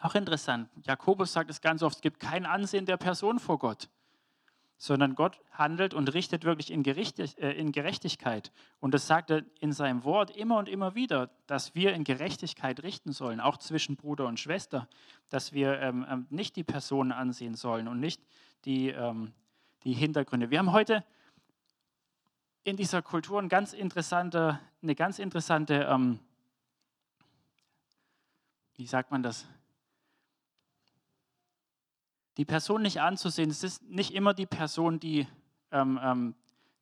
[0.00, 0.70] Auch interessant.
[0.82, 3.88] Jakobus sagt es ganz oft, es gibt kein Ansehen der Person vor Gott,
[4.76, 8.52] sondern Gott handelt und richtet wirklich in, äh, Gerechtigkeit.
[8.80, 12.82] Und das sagt er in seinem Wort immer und immer wieder, dass wir in Gerechtigkeit
[12.82, 14.88] richten sollen, auch zwischen Bruder und Schwester,
[15.28, 18.22] dass wir ähm, ähm, nicht die Personen ansehen sollen und nicht
[18.64, 19.32] die, ähm,
[19.84, 20.50] die Hintergründe.
[20.50, 21.04] Wir haben heute
[22.64, 26.18] in dieser Kultur eine ganz interessante, eine ganz interessante ähm,
[28.76, 29.46] wie sagt man das,
[32.36, 33.50] die Person nicht anzusehen.
[33.50, 35.26] Es ist nicht immer die Person, die,
[35.72, 36.34] ähm, ähm,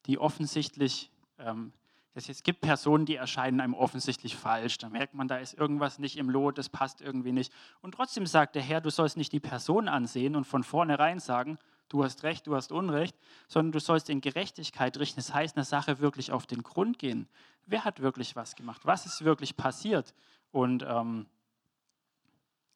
[0.06, 1.72] die offensichtlich, ähm,
[2.14, 4.78] es gibt Personen, die erscheinen einem offensichtlich falsch.
[4.78, 7.52] Da merkt man, da ist irgendwas nicht im Lot, das passt irgendwie nicht.
[7.80, 11.58] Und trotzdem sagt der Herr, du sollst nicht die Person ansehen und von vornherein sagen,
[11.88, 13.16] du hast Recht, du hast Unrecht,
[13.48, 15.16] sondern du sollst in Gerechtigkeit richten.
[15.16, 17.28] Das heißt, eine Sache wirklich auf den Grund gehen.
[17.66, 18.82] Wer hat wirklich was gemacht?
[18.84, 20.14] Was ist wirklich passiert?
[20.52, 21.26] Und ähm,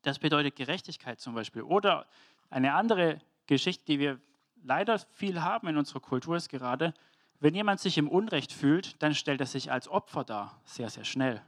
[0.03, 1.63] das bedeutet Gerechtigkeit zum Beispiel.
[1.63, 2.07] Oder
[2.51, 4.21] eine andere Geschichte, die wir
[4.63, 6.95] leider viel haben in unserer Kultur, ist gerade,
[7.41, 11.05] wenn jemand sich im Unrecht fühlt, dann stellt er sich als Opfer dar, sehr, sehr
[11.05, 11.43] schnell.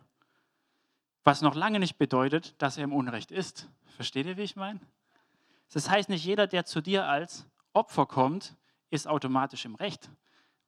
[1.24, 3.68] Was noch lange nicht bedeutet, dass er im Unrecht ist.
[3.96, 4.80] Versteht ihr, wie ich meine?
[5.72, 8.56] Das heißt, nicht jeder, der zu dir als Opfer kommt,
[8.90, 10.10] ist automatisch im Recht.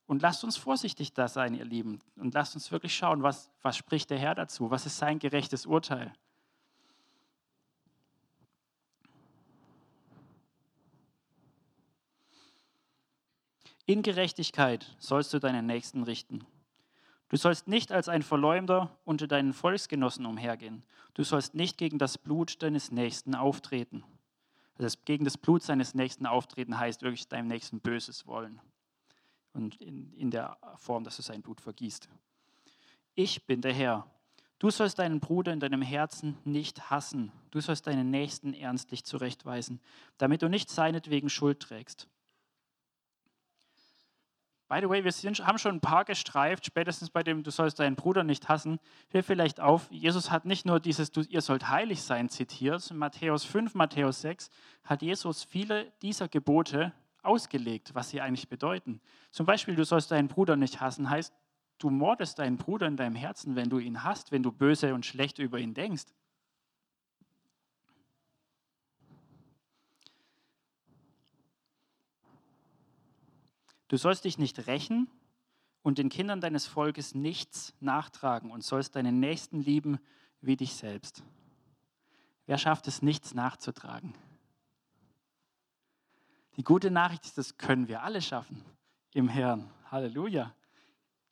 [0.07, 2.01] Und lasst uns vorsichtig da sein, ihr Lieben.
[2.17, 4.71] Und lasst uns wirklich schauen, was, was spricht der Herr dazu?
[4.71, 6.13] Was ist sein gerechtes Urteil?
[13.87, 16.47] In Gerechtigkeit sollst du deinen Nächsten richten.
[17.29, 20.83] Du sollst nicht als ein Verleumder unter deinen Volksgenossen umhergehen.
[21.15, 24.05] Du sollst nicht gegen das Blut deines Nächsten auftreten.
[24.79, 28.61] Also gegen das Blut seines Nächsten auftreten heißt wirklich deinem Nächsten Böses wollen.
[29.53, 32.09] Und in, in der Form, dass du sein Blut vergießt.
[33.15, 34.07] Ich bin der Herr.
[34.59, 37.33] Du sollst deinen Bruder in deinem Herzen nicht hassen.
[37.51, 39.81] Du sollst deinen Nächsten ernstlich zurechtweisen,
[40.19, 42.09] damit du nicht seinetwegen Schuld trägst.
[44.73, 47.79] By the way, wir sind, haben schon ein paar gestreift, spätestens bei dem, du sollst
[47.79, 48.79] deinen Bruder nicht hassen.
[49.11, 52.91] Fällt vielleicht auf, Jesus hat nicht nur dieses, du, ihr sollt heilig sein, zitiert.
[52.91, 54.49] In Matthäus 5, Matthäus 6
[54.85, 59.03] hat Jesus viele dieser Gebote ausgelegt, was sie eigentlich bedeuten.
[59.31, 61.35] Zum Beispiel, du sollst deinen Bruder nicht hassen, heißt,
[61.77, 65.05] du mordest deinen Bruder in deinem Herzen, wenn du ihn hasst, wenn du böse und
[65.05, 66.05] schlecht über ihn denkst.
[73.93, 75.07] Du sollst dich nicht rächen
[75.83, 79.99] und den Kindern deines Volkes nichts nachtragen und sollst deinen Nächsten lieben
[80.41, 81.23] wie dich selbst.
[82.47, 84.15] Wer schafft es, nichts nachzutragen?
[86.57, 88.65] Die gute Nachricht ist, das können wir alle schaffen
[89.13, 89.71] im Herrn.
[89.91, 90.55] Halleluja.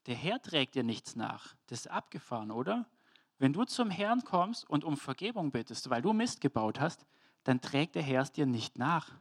[0.05, 1.57] der Herr trägt dir nichts nach.
[1.69, 2.85] Das ist abgefahren, oder?
[3.39, 7.07] Wenn du zum Herrn kommst und um Vergebung bittest, weil du Mist gebaut hast,
[7.43, 9.15] dann trägt der Herr es dir nicht nach.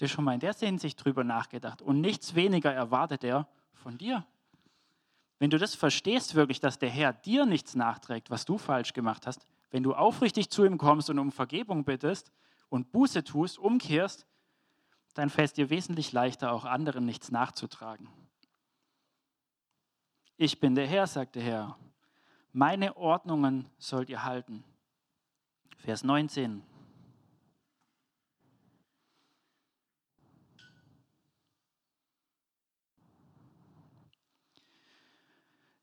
[0.00, 1.82] Hast schon mal in der Hinsicht drüber nachgedacht.
[1.82, 4.24] Und nichts weniger erwartet er von dir.
[5.38, 9.26] Wenn du das verstehst wirklich, dass der Herr dir nichts nachträgt, was du falsch gemacht
[9.26, 12.30] hast, wenn du aufrichtig zu ihm kommst und um Vergebung bittest
[12.68, 14.26] und Buße tust, umkehrst,
[15.14, 18.08] dann fällt dir wesentlich leichter, auch anderen nichts nachzutragen.
[20.36, 21.78] Ich bin der Herr, sagt der Herr.
[22.52, 24.64] Meine Ordnungen sollt ihr halten.
[25.76, 26.62] Vers 19.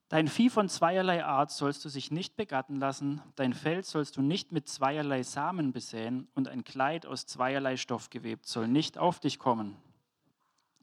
[0.09, 4.21] Dein Vieh von zweierlei Art sollst du sich nicht begatten lassen, dein Feld sollst du
[4.21, 9.19] nicht mit zweierlei Samen besäen und ein Kleid aus zweierlei Stoff gewebt soll nicht auf
[9.19, 9.75] dich kommen.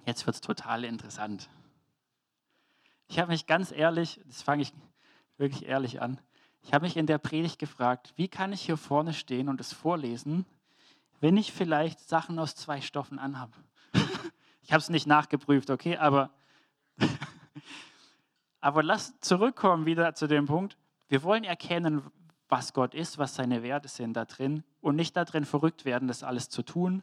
[0.04, 1.48] Jetzt wird es total interessant.
[3.08, 4.74] Ich habe mich ganz ehrlich, das fange ich
[5.38, 6.20] wirklich ehrlich an,
[6.62, 9.72] ich habe mich in der Predigt gefragt, wie kann ich hier vorne stehen und es
[9.72, 10.44] vorlesen,
[11.20, 13.56] wenn ich vielleicht Sachen aus zwei Stoffen anhabe.
[14.62, 16.30] ich habe es nicht nachgeprüft, okay, aber
[18.64, 22.02] aber lass zurückkommen wieder zu dem Punkt, wir wollen erkennen,
[22.48, 26.22] was Gott ist, was seine Werte sind da drin und nicht darin verrückt werden, das
[26.22, 27.02] alles zu tun.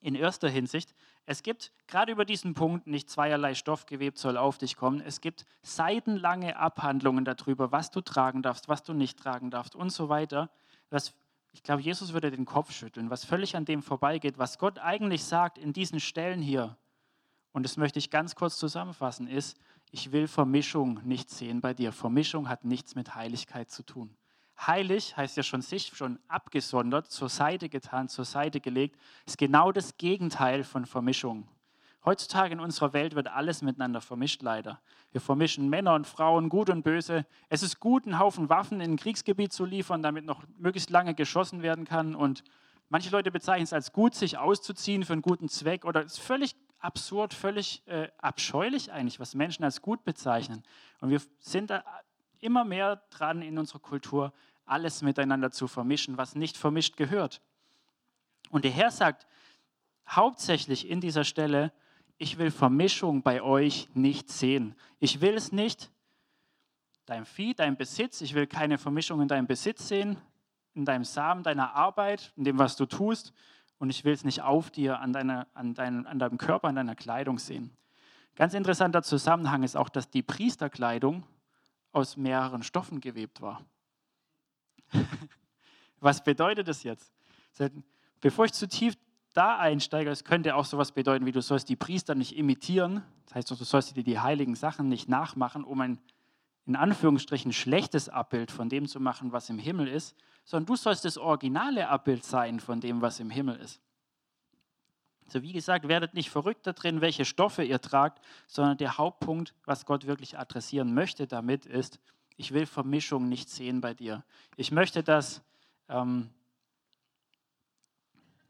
[0.00, 0.94] In erster Hinsicht,
[1.26, 5.02] es gibt gerade über diesen Punkt nicht zweierlei Stoff gewebt soll auf dich kommen.
[5.02, 9.90] Es gibt seitenlange Abhandlungen darüber, was du tragen darfst, was du nicht tragen darfst und
[9.90, 10.48] so weiter.
[10.88, 11.12] Was,
[11.52, 15.24] ich glaube, Jesus würde den Kopf schütteln, was völlig an dem vorbeigeht, was Gott eigentlich
[15.24, 16.78] sagt in diesen Stellen hier.
[17.54, 19.56] Und das möchte ich ganz kurz zusammenfassen, ist,
[19.94, 21.92] ich will Vermischung nicht sehen bei dir.
[21.92, 24.16] Vermischung hat nichts mit Heiligkeit zu tun.
[24.60, 29.70] Heilig heißt ja schon sich schon abgesondert, zur Seite getan, zur Seite gelegt, ist genau
[29.70, 31.46] das Gegenteil von Vermischung.
[32.04, 34.80] Heutzutage in unserer Welt wird alles miteinander vermischt, leider.
[35.12, 37.24] Wir vermischen Männer und Frauen, gut und böse.
[37.48, 41.14] Es ist gut, einen Haufen Waffen in ein Kriegsgebiet zu liefern, damit noch möglichst lange
[41.14, 42.16] geschossen werden kann.
[42.16, 42.42] Und
[42.88, 45.84] manche Leute bezeichnen es als gut, sich auszuziehen für einen guten Zweck.
[45.84, 50.62] Oder es ist völlig absurd, völlig äh, abscheulich eigentlich, was Menschen als gut bezeichnen.
[51.00, 51.82] Und wir sind da
[52.40, 54.32] immer mehr dran in unserer Kultur,
[54.66, 57.40] alles miteinander zu vermischen, was nicht vermischt gehört.
[58.50, 59.26] Und der Herr sagt
[60.08, 61.72] hauptsächlich in dieser Stelle,
[62.18, 64.76] ich will Vermischung bei euch nicht sehen.
[65.00, 65.90] Ich will es nicht,
[67.06, 70.18] dein Vieh, dein Besitz, ich will keine Vermischung in deinem Besitz sehen,
[70.74, 73.32] in deinem Samen, deiner Arbeit, in dem, was du tust
[73.78, 76.76] und ich will es nicht auf dir, an, deiner, an, dein, an deinem Körper, an
[76.76, 77.70] deiner Kleidung sehen.
[78.36, 81.24] Ganz interessanter Zusammenhang ist auch, dass die Priesterkleidung
[81.92, 83.64] aus mehreren Stoffen gewebt war.
[86.00, 87.12] Was bedeutet das jetzt?
[88.20, 88.96] Bevor ich zu tief
[89.32, 93.02] da einsteige, es könnte auch sowas bedeuten, wie du sollst die Priester nicht imitieren.
[93.26, 95.98] Das heißt, du sollst dir die heiligen Sachen nicht nachmachen, um ein
[96.66, 101.04] in Anführungsstrichen schlechtes Abbild von dem zu machen, was im Himmel ist, sondern du sollst
[101.04, 103.80] das originale Abbild sein von dem, was im Himmel ist.
[105.28, 109.54] So wie gesagt, werdet nicht verrückt da drin, welche Stoffe ihr tragt, sondern der Hauptpunkt,
[109.64, 111.98] was Gott wirklich adressieren möchte damit, ist,
[112.36, 114.24] ich will Vermischung nicht sehen bei dir.
[114.56, 115.42] Ich möchte, dass,
[115.88, 116.30] ähm,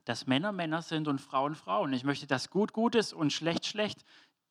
[0.04, 1.92] dass Männer Männer sind und Frauen Frauen.
[1.92, 4.04] Ich möchte, dass gut gut ist und schlecht schlecht.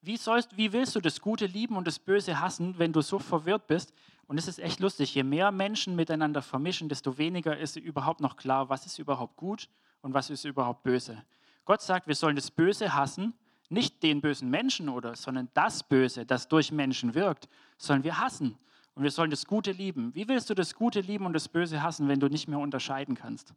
[0.05, 3.19] Wie, sollst, wie willst du das Gute lieben und das Böse hassen, wenn du so
[3.19, 3.93] verwirrt bist?
[4.27, 8.35] Und es ist echt lustig, je mehr Menschen miteinander vermischen, desto weniger ist überhaupt noch
[8.35, 9.69] klar, was ist überhaupt gut
[10.01, 11.23] und was ist überhaupt böse.
[11.63, 13.33] Gott sagt, wir sollen das Böse hassen,
[13.69, 18.57] nicht den bösen Menschen oder, sondern das Böse, das durch Menschen wirkt, sollen wir hassen.
[18.95, 20.13] Und wir sollen das Gute lieben.
[20.13, 23.15] Wie willst du das Gute lieben und das Böse hassen, wenn du nicht mehr unterscheiden
[23.15, 23.53] kannst?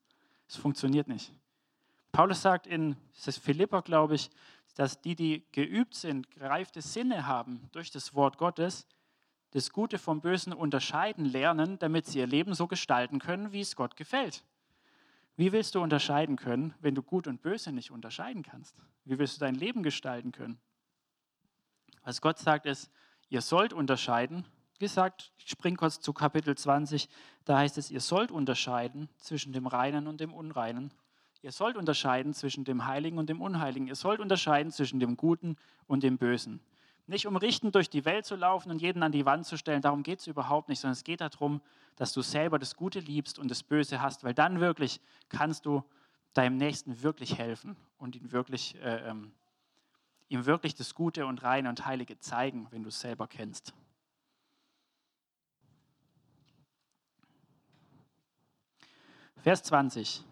[0.49, 1.33] Es funktioniert nicht.
[2.17, 4.31] Paulus sagt in, Philippa, glaube ich,
[4.75, 8.87] dass die, die geübt sind, gereifte Sinne haben durch das Wort Gottes,
[9.51, 13.77] das Gute vom Bösen unterscheiden lernen, damit sie ihr Leben so gestalten können, wie es
[13.77, 14.45] Gott gefällt.
[15.37, 18.75] Wie willst du unterscheiden können, wenn du Gut und Böse nicht unterscheiden kannst?
[19.05, 20.59] Wie willst du dein Leben gestalten können?
[22.03, 22.91] Was Gott sagt ist,
[23.29, 24.47] ihr sollt unterscheiden.
[24.79, 27.11] Wie gesagt, ich springe kurz zu Kapitel 20,
[27.45, 30.95] da heißt es, ihr sollt unterscheiden zwischen dem Reinen und dem Unreinen,
[31.43, 33.87] Ihr sollt unterscheiden zwischen dem Heiligen und dem Unheiligen.
[33.87, 36.61] Ihr sollt unterscheiden zwischen dem Guten und dem Bösen.
[37.07, 39.81] Nicht um richtend durch die Welt zu laufen und jeden an die Wand zu stellen,
[39.81, 41.61] darum geht es überhaupt nicht, sondern es geht darum,
[41.95, 45.85] dass du selber das Gute liebst und das Böse hast, weil dann wirklich kannst du
[46.35, 49.33] deinem Nächsten wirklich helfen und ihn wirklich, äh, ähm,
[50.29, 53.73] ihm wirklich das Gute und Reine und Heilige zeigen, wenn du es selber kennst.
[59.37, 60.25] Vers 20.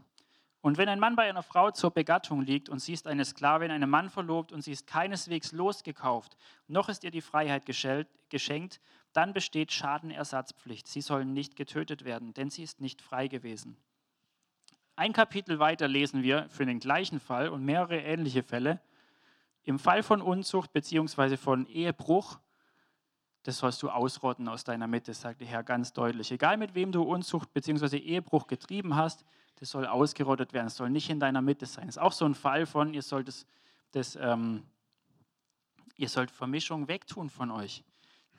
[0.65, 3.71] Und wenn ein Mann bei einer Frau zur Begattung liegt und sie ist eine Sklavin
[3.71, 8.81] einem Mann verlobt und sie ist keineswegs losgekauft, noch ist ihr die Freiheit geschenkt,
[9.13, 10.89] dann besteht Schadenersatzpflicht.
[10.89, 13.77] Sie sollen nicht getötet werden, denn sie ist nicht frei gewesen.
[14.97, 18.81] Ein Kapitel weiter lesen wir für den gleichen Fall und mehrere ähnliche Fälle.
[19.65, 21.37] Im Fall von Unzucht bzw.
[21.37, 22.39] von Ehebruch,
[23.43, 26.33] das sollst du ausrotten aus deiner Mitte, sagt der Herr ganz deutlich.
[26.33, 27.99] Egal mit wem du Unzucht bzw.
[27.99, 31.87] Ehebruch getrieben hast, das soll ausgerottet werden, es soll nicht in deiner Mitte sein.
[31.87, 33.47] Das ist auch so ein Fall von, ihr sollt, das,
[33.93, 34.65] das, ähm,
[35.97, 37.85] ihr sollt Vermischung wegtun von euch,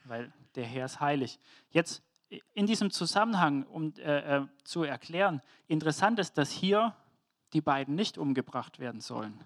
[0.04, 1.38] weil der Herr ist heilig.
[1.70, 2.02] Jetzt
[2.54, 6.94] in diesem Zusammenhang, um äh, äh, zu erklären, interessant ist, dass hier
[7.52, 9.38] die beiden nicht umgebracht werden sollen.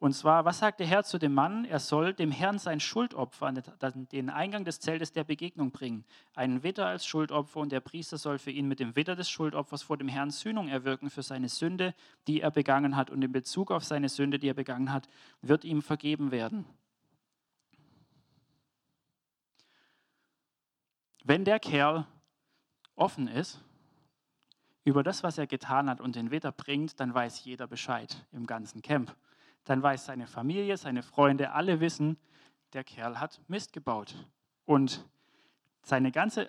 [0.00, 1.66] Und zwar, was sagt der Herr zu dem Mann?
[1.66, 3.62] Er soll dem Herrn sein Schuldopfer an
[4.10, 6.06] den Eingang des Zeltes der Begegnung bringen.
[6.34, 9.82] Einen Widder als Schuldopfer und der Priester soll für ihn mit dem Widder des Schuldopfers
[9.82, 11.94] vor dem Herrn Sühnung erwirken für seine Sünde,
[12.26, 13.10] die er begangen hat.
[13.10, 15.06] Und in Bezug auf seine Sünde, die er begangen hat,
[15.42, 16.64] wird ihm vergeben werden.
[21.24, 22.06] Wenn der Kerl
[22.96, 23.62] offen ist
[24.82, 28.46] über das, was er getan hat und den Widder bringt, dann weiß jeder Bescheid im
[28.46, 29.14] ganzen Camp
[29.64, 32.16] dann weiß seine Familie, seine Freunde, alle wissen,
[32.72, 34.14] der Kerl hat Mist gebaut.
[34.64, 35.04] Und
[35.82, 36.48] seine ganze,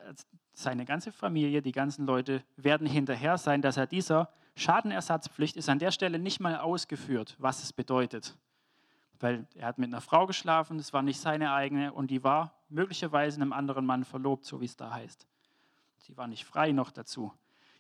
[0.54, 5.80] seine ganze Familie, die ganzen Leute werden hinterher sein, dass er dieser Schadenersatzpflicht ist an
[5.80, 8.38] der Stelle nicht mal ausgeführt, was es bedeutet.
[9.20, 12.54] Weil er hat mit einer Frau geschlafen, das war nicht seine eigene und die war
[12.70, 15.28] möglicherweise einem anderen Mann verlobt, so wie es da heißt.
[16.00, 17.32] Sie war nicht frei noch dazu.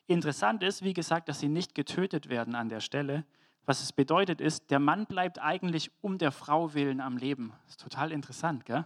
[0.07, 3.25] Interessant ist, wie gesagt, dass sie nicht getötet werden an der Stelle,
[3.65, 7.53] was es bedeutet ist, der Mann bleibt eigentlich um der Frau willen am Leben.
[7.63, 8.85] Das ist total interessant, gell?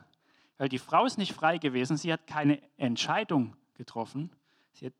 [0.58, 4.32] Weil die Frau ist nicht frei gewesen, sie hat keine Entscheidung getroffen.
[4.72, 4.94] Sie hat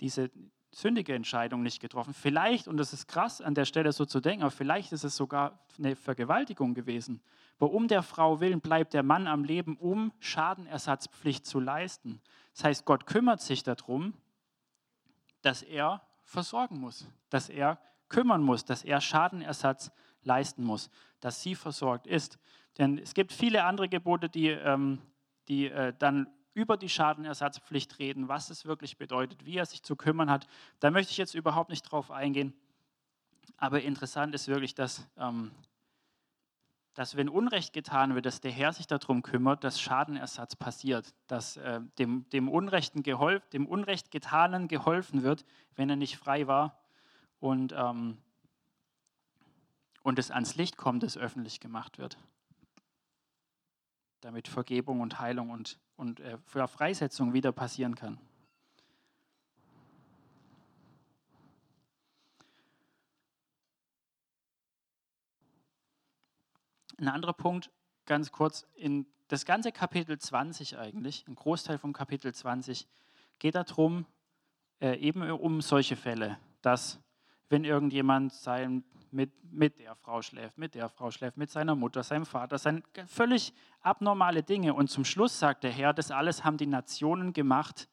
[0.00, 0.30] diese
[0.70, 2.12] sündige Entscheidung nicht getroffen.
[2.12, 5.16] Vielleicht, und das ist krass an der Stelle so zu denken, aber vielleicht ist es
[5.16, 7.22] sogar eine Vergewaltigung gewesen.
[7.58, 12.20] Aber um der Frau willen bleibt der Mann am Leben, um Schadenersatzpflicht zu leisten.
[12.52, 14.12] Das heißt, Gott kümmert sich darum,
[15.40, 19.90] dass er versorgen muss, dass er kümmern muss, dass er Schadenersatz
[20.22, 20.90] leisten muss,
[21.20, 22.38] dass sie versorgt ist.
[22.78, 25.00] Denn es gibt viele andere Gebote, die, ähm,
[25.48, 29.94] die äh, dann über die Schadenersatzpflicht reden, was es wirklich bedeutet, wie er sich zu
[29.94, 30.46] kümmern hat.
[30.80, 32.54] Da möchte ich jetzt überhaupt nicht drauf eingehen.
[33.58, 35.52] Aber interessant ist wirklich, dass, ähm,
[36.94, 41.56] dass wenn Unrecht getan wird, dass der Herr sich darum kümmert, dass Schadenersatz passiert, dass
[41.58, 46.78] äh, dem, dem, Unrechten geholf, dem Unrecht getanen geholfen wird, wenn er nicht frei war
[47.40, 48.18] und, ähm,
[50.02, 52.18] und es ans Licht kommt, es öffentlich gemacht wird.
[54.20, 58.18] Damit Vergebung und Heilung und, und äh, Freisetzung wieder passieren kann.
[66.98, 67.70] Ein anderer Punkt,
[68.06, 72.88] ganz kurz, in das ganze Kapitel 20 eigentlich, ein Großteil vom Kapitel 20,
[73.38, 74.06] geht darum,
[74.80, 76.98] äh, eben um solche Fälle, dass
[77.48, 82.02] wenn irgendjemand sein, mit, mit der Frau schläft, mit der Frau schläft, mit seiner Mutter,
[82.02, 84.74] seinem Vater, sein völlig abnormale Dinge.
[84.74, 87.88] Und zum Schluss sagt der Herr, das alles haben die Nationen gemacht,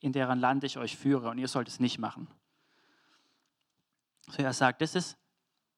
[0.00, 2.28] in deren Land ich euch führe, und ihr sollt es nicht machen.
[4.28, 5.18] So er sagt, das ist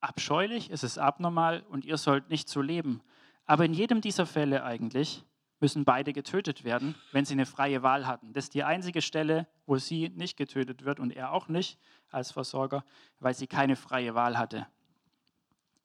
[0.01, 3.03] abscheulich, es ist abnormal und ihr sollt nicht so leben.
[3.47, 5.25] Aber in jedem dieser Fälle eigentlich
[5.61, 8.33] müssen beide getötet werden, wenn sie eine freie Wahl hatten.
[8.33, 11.79] Das ist die einzige Stelle, wo sie nicht getötet wird und er auch nicht
[12.11, 12.85] als Versorger,
[13.21, 14.67] weil sie keine freie Wahl hatte.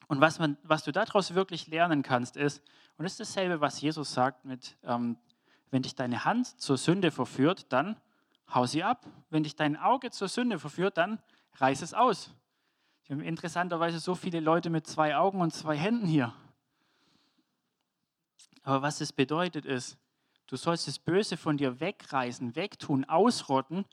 [0.08, 2.62] Und was, man, was du daraus wirklich lernen kannst, ist,
[2.97, 5.17] und das ist dasselbe, was Jesus sagt, mit, ähm,
[5.71, 7.97] wenn dich deine Hand zur Sünde verführt, dann
[8.54, 9.06] hau sie ab.
[9.30, 11.21] Wenn dich dein Auge zur Sünde verführt, dann
[11.54, 12.36] reiß es aus.
[13.06, 16.34] Wir haben interessanterweise so viele Leute mit zwei Augen und zwei Händen hier.
[18.63, 19.97] Aber was es bedeutet ist,
[20.47, 23.86] du sollst das Böse von dir wegreißen, wegtun, ausrotten.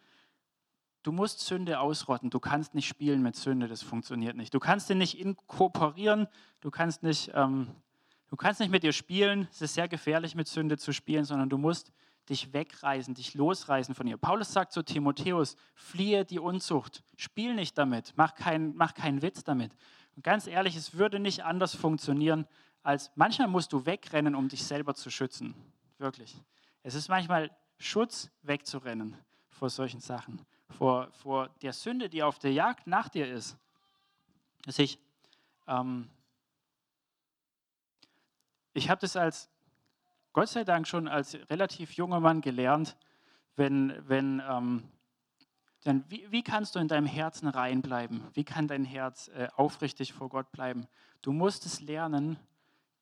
[1.03, 2.31] Du musst Sünde ausrotten.
[2.31, 4.55] Du kannst nicht spielen mit Sünde, das funktioniert nicht.
[4.55, 6.29] Du kannst dir nicht inkorporieren,
[6.61, 7.69] du kannst nicht, ähm,
[8.29, 9.49] du kannst nicht mit dir spielen.
[9.51, 11.93] Es ist sehr gefährlich, mit Sünde zu spielen, sondern du musst
[12.29, 14.17] dich wegreißen, dich losreißen von ihr.
[14.17, 19.45] Paulus sagt zu Timotheus, fliehe die Unzucht, spiel nicht damit, mach, kein, mach keinen Witz
[19.45, 19.73] damit.
[20.17, 22.47] Und ganz ehrlich, es würde nicht anders funktionieren,
[22.83, 25.55] als manchmal musst du wegrennen, um dich selber zu schützen.
[25.99, 26.37] Wirklich.
[26.83, 29.17] Es ist manchmal Schutz, wegzurennen
[29.49, 33.57] vor solchen Sachen, vor, vor der Sünde, die auf der Jagd nach dir ist.
[34.77, 34.99] Ich,
[35.67, 36.09] ähm,
[38.73, 39.49] ich habe das als,
[40.33, 42.97] Gott sei Dank schon als relativ junger Mann gelernt,
[43.57, 44.83] wenn, wenn ähm,
[45.85, 48.27] Denn wie, wie kannst du in deinem Herzen rein bleiben?
[48.33, 50.87] Wie kann dein Herz äh, aufrichtig vor Gott bleiben?
[51.23, 52.39] Du musst es lernen,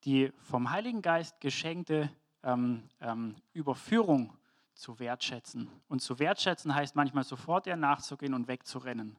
[0.03, 2.11] die vom Heiligen Geist geschenkte
[2.43, 4.33] ähm, ähm, Überführung
[4.73, 5.69] zu wertschätzen.
[5.87, 9.17] Und zu wertschätzen heißt manchmal sofort ihr nachzugehen und wegzurennen.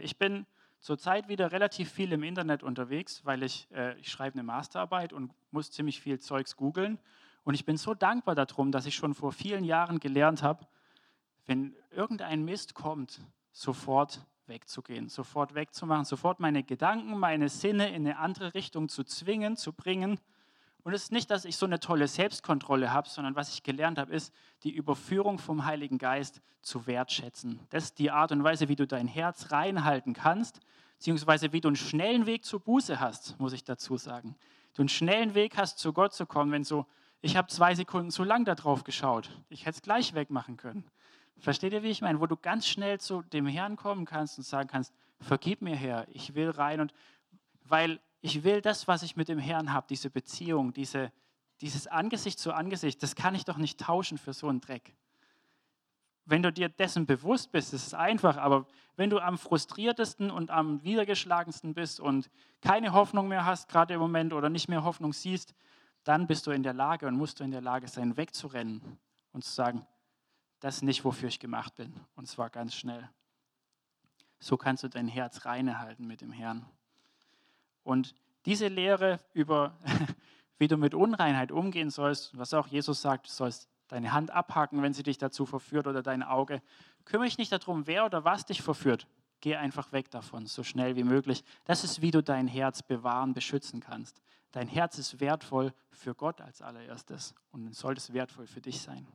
[0.00, 0.46] Ich bin
[0.80, 5.32] zurzeit wieder relativ viel im Internet unterwegs, weil ich, äh, ich schreibe eine Masterarbeit und
[5.50, 6.98] muss ziemlich viel Zeugs googeln.
[7.44, 10.66] Und ich bin so dankbar darum, dass ich schon vor vielen Jahren gelernt habe,
[11.46, 13.20] wenn irgendein Mist kommt,
[13.52, 19.56] sofort wegzugehen, sofort wegzumachen, sofort meine Gedanken, meine Sinne in eine andere Richtung zu zwingen,
[19.56, 20.20] zu bringen.
[20.82, 23.98] Und es ist nicht, dass ich so eine tolle Selbstkontrolle habe, sondern was ich gelernt
[23.98, 27.60] habe, ist, die Überführung vom Heiligen Geist zu wertschätzen.
[27.70, 30.60] Das ist die Art und Weise, wie du dein Herz reinhalten kannst,
[30.98, 34.36] beziehungsweise wie du einen schnellen Weg zur Buße hast, muss ich dazu sagen.
[34.74, 36.86] Du einen schnellen Weg hast, zu Gott zu kommen, wenn so,
[37.20, 39.30] ich habe zwei Sekunden zu lang darauf geschaut.
[39.48, 40.84] Ich hätte es gleich wegmachen können.
[41.38, 42.20] Versteht ihr, wie ich meine?
[42.20, 46.06] Wo du ganz schnell zu dem Herrn kommen kannst und sagen kannst, vergib mir Herr,
[46.10, 46.92] ich will rein und
[47.64, 51.12] weil ich will das, was ich mit dem Herrn habe, diese Beziehung, diese,
[51.60, 54.94] dieses Angesicht zu Angesicht, das kann ich doch nicht tauschen für so einen Dreck.
[56.26, 58.66] Wenn du dir dessen bewusst bist, ist es einfach, aber
[58.96, 64.00] wenn du am frustriertesten und am wiedergeschlagensten bist und keine Hoffnung mehr hast, gerade im
[64.00, 65.54] Moment, oder nicht mehr Hoffnung siehst,
[66.04, 68.98] dann bist du in der Lage und musst du in der Lage sein, wegzurennen
[69.32, 69.86] und zu sagen,
[70.60, 71.98] das ist nicht, wofür ich gemacht bin.
[72.14, 73.08] Und zwar ganz schnell.
[74.38, 76.66] So kannst du dein Herz reine halten mit dem Herrn.
[77.82, 78.14] Und
[78.46, 79.78] diese Lehre über,
[80.58, 84.82] wie du mit Unreinheit umgehen sollst, was auch Jesus sagt, du sollst deine Hand abhaken,
[84.82, 86.62] wenn sie dich dazu verführt oder dein Auge,
[87.04, 89.06] kümmere dich nicht darum, wer oder was dich verführt.
[89.40, 91.44] Geh einfach weg davon, so schnell wie möglich.
[91.64, 94.20] Das ist, wie du dein Herz bewahren, beschützen kannst.
[94.52, 99.06] Dein Herz ist wertvoll für Gott als allererstes und sollte es wertvoll für dich sein.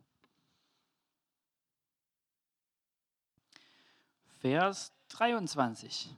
[4.40, 6.16] Vers 23.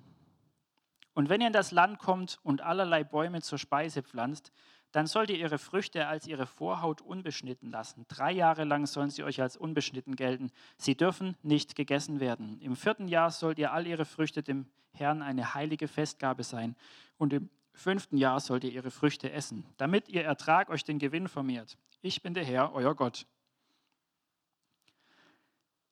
[1.18, 4.52] Und wenn ihr in das Land kommt und allerlei Bäume zur Speise pflanzt,
[4.92, 8.06] dann sollt ihr ihre Früchte als ihre Vorhaut unbeschnitten lassen.
[8.08, 10.52] Drei Jahre lang sollen sie euch als unbeschnitten gelten.
[10.78, 12.62] Sie dürfen nicht gegessen werden.
[12.62, 16.76] Im vierten Jahr sollt ihr all ihre Früchte dem Herrn eine heilige Festgabe sein.
[17.18, 21.28] Und im fünften Jahr sollt ihr ihre Früchte essen, damit ihr Ertrag euch den Gewinn
[21.28, 21.80] vermehrt.
[22.04, 23.26] Ich bin der Herr, euer Gott.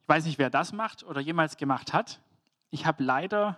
[0.03, 2.21] Ich weiß nicht, wer das macht oder jemals gemacht hat.
[2.69, 3.57] Ich habe leider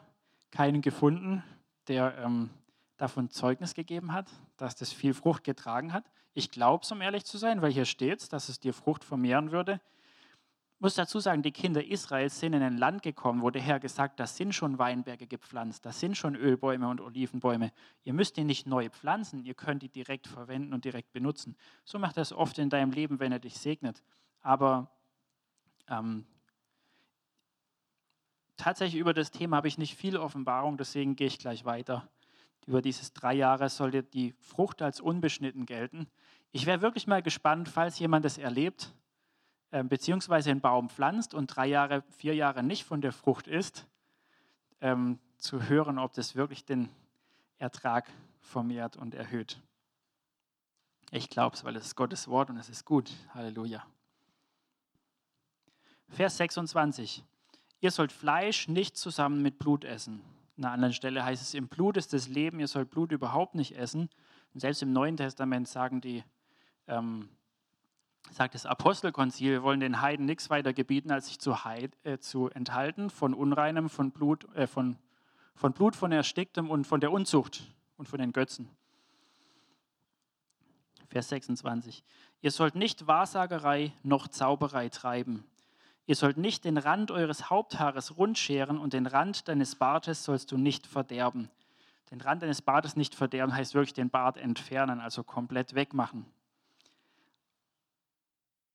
[0.49, 1.43] keinen gefunden,
[1.87, 2.49] der ähm,
[2.97, 6.05] davon Zeugnis gegeben hat, dass das viel Frucht getragen hat.
[6.33, 9.51] Ich glaube es, um ehrlich zu sein, weil hier steht, dass es dir Frucht vermehren
[9.51, 9.79] würde.
[10.75, 13.79] Ich muss dazu sagen, die Kinder Israels sind in ein Land gekommen, wo der Herr
[13.79, 17.71] gesagt, da sind schon Weinberge gepflanzt, da sind schon Ölbäume und Olivenbäume.
[18.03, 21.57] Ihr müsst die nicht neu pflanzen, ihr könnt die direkt verwenden und direkt benutzen.
[21.83, 24.03] So macht er es oft in deinem Leben, wenn er dich segnet.
[24.41, 24.91] Aber
[25.89, 26.27] ähm,
[28.57, 32.07] tatsächlich über das Thema habe ich nicht viel Offenbarung, deswegen gehe ich gleich weiter.
[32.65, 36.07] Über dieses drei Jahre sollte die Frucht als unbeschnitten gelten.
[36.51, 38.93] Ich wäre wirklich mal gespannt, falls jemand das erlebt,
[39.71, 43.87] äh, beziehungsweise einen Baum pflanzt und drei Jahre, vier Jahre nicht von der Frucht isst,
[44.81, 46.89] ähm, zu hören, ob das wirklich den
[47.57, 49.61] Ertrag vermehrt und erhöht.
[51.11, 53.11] Ich glaube es, weil es ist Gottes Wort und es ist gut.
[53.33, 53.85] Halleluja.
[56.09, 57.23] Vers 26.
[57.79, 60.21] Ihr sollt Fleisch nicht zusammen mit Blut essen.
[60.57, 63.53] An einer anderen Stelle heißt es, im Blut ist das Leben, ihr sollt Blut überhaupt
[63.53, 64.09] nicht essen.
[64.53, 66.23] Und selbst im Neuen Testament sagen die,
[66.87, 67.29] ähm,
[68.31, 72.17] sagt das Apostelkonzil, wir wollen den Heiden nichts weiter gebieten, als sich zu, Heid, äh,
[72.17, 74.97] zu enthalten von Unreinem, von Blut, äh, von,
[75.53, 78.69] von Blut, von Ersticktem und von der Unzucht und von den Götzen.
[81.09, 82.03] Vers 26.
[82.41, 85.45] Ihr sollt nicht Wahrsagerei noch Zauberei treiben.
[86.07, 90.57] Ihr sollt nicht den Rand eures Haupthaares rundscheren und den Rand deines Bartes sollst du
[90.57, 91.49] nicht verderben.
[92.11, 96.25] Den Rand deines Bartes nicht verderben heißt wirklich den Bart entfernen, also komplett wegmachen.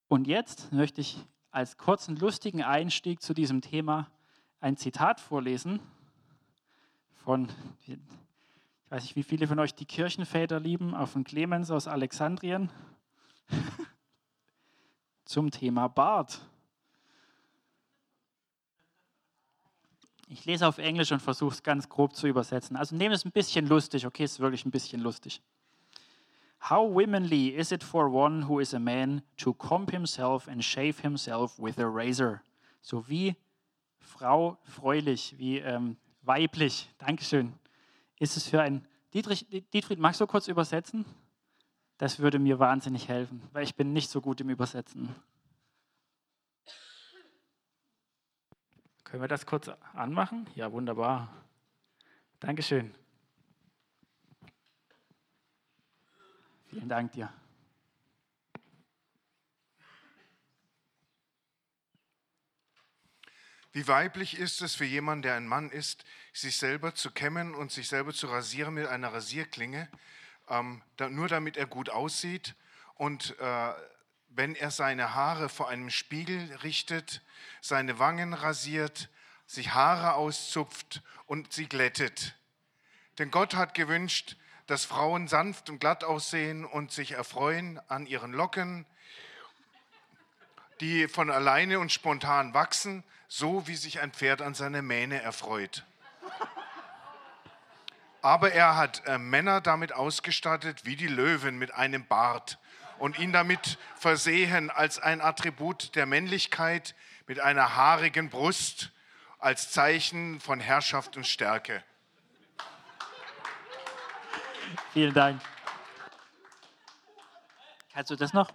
[0.09, 4.11] Und jetzt möchte ich als kurzen, lustigen Einstieg zu diesem Thema
[4.61, 5.81] ein Zitat vorlesen
[7.15, 7.49] von,
[7.87, 7.99] ich
[8.91, 12.71] weiß nicht, wie viele von euch die Kirchenväter lieben, auch von Clemens aus Alexandrien,
[15.25, 16.43] zum Thema Bart.
[20.33, 22.75] Ich lese auf Englisch und versuche es ganz grob zu übersetzen.
[22.75, 25.43] Also nehme es ein bisschen lustig, okay, es ist wirklich ein bisschen lustig.
[26.71, 31.03] How womanly is it for one who is a man to comb himself and shave
[31.03, 32.41] himself with a razor?
[32.81, 33.37] So wie
[33.99, 37.53] Frau freulich, wie ähm, weiblich, Dankeschön,
[38.19, 38.87] ist es für ein.
[39.13, 41.05] Dietrich, Dietrich, magst du kurz übersetzen?
[41.99, 45.15] Das würde mir wahnsinnig helfen, weil ich bin nicht so gut im Übersetzen.
[49.13, 50.49] Können wir das kurz anmachen?
[50.55, 51.31] Ja, wunderbar.
[52.41, 52.95] Dankeschön.
[56.71, 57.31] Vielen Dank dir.
[63.73, 67.71] Wie weiblich ist es für jemanden, der ein Mann ist, sich selber zu kämmen und
[67.71, 69.91] sich selber zu rasieren mit einer Rasierklinge,
[70.49, 72.55] ähm, da, nur damit er gut aussieht.
[72.95, 73.73] Und äh,
[74.35, 77.23] wenn er seine Haare vor einem Spiegel richtet,
[77.61, 79.09] seine Wangen rasiert,
[79.47, 82.35] sich Haare auszupft und sie glättet.
[83.19, 88.33] Denn Gott hat gewünscht, dass Frauen sanft und glatt aussehen und sich erfreuen an ihren
[88.33, 88.87] Locken,
[90.81, 95.85] die von alleine und spontan wachsen, so wie sich ein Pferd an seine Mähne erfreut.
[98.23, 102.59] Aber er hat äh, Männer damit ausgestattet wie die Löwen mit einem Bart
[103.03, 106.95] und ihn damit versehen als ein Attribut der Männlichkeit
[107.27, 108.93] mit einer haarigen Brust
[109.41, 111.83] als Zeichen von Herrschaft und Stärke.
[114.93, 115.43] Vielen Dank.
[117.93, 118.53] Kannst du das noch?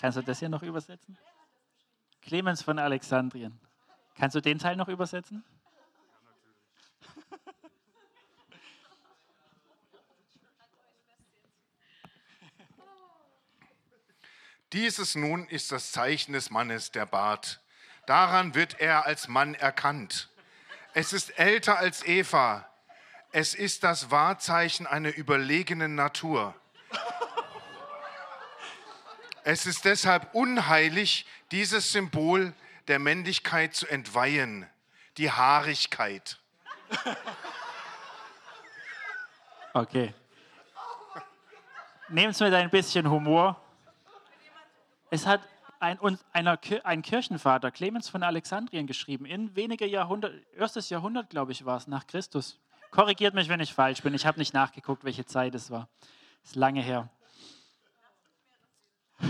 [0.00, 1.18] Kannst du das hier noch übersetzen?
[2.22, 3.58] Clemens von Alexandrien.
[4.14, 5.44] Kannst du den Teil noch übersetzen?
[14.72, 17.60] Dieses nun ist das Zeichen des Mannes, der Bart.
[18.06, 20.28] Daran wird er als Mann erkannt.
[20.94, 22.68] Es ist älter als Eva.
[23.32, 26.54] Es ist das Wahrzeichen einer überlegenen Natur.
[29.42, 32.52] Es ist deshalb unheilig, dieses Symbol
[32.88, 34.68] der Männlichkeit zu entweihen,
[35.16, 36.38] die Haarigkeit.
[39.72, 40.14] Okay.
[42.08, 43.60] Nehmen es mit ein bisschen Humor.
[45.10, 45.40] Es hat
[45.80, 45.98] ein,
[46.32, 51.76] einer, ein Kirchenvater, Clemens von Alexandrien, geschrieben, in weniger Jahrhundert, erstes Jahrhundert, glaube ich, war
[51.76, 52.60] es, nach Christus.
[52.92, 54.14] Korrigiert mich, wenn ich falsch bin.
[54.14, 55.88] Ich habe nicht nachgeguckt, welche Zeit es war.
[56.44, 57.08] Ist lange her.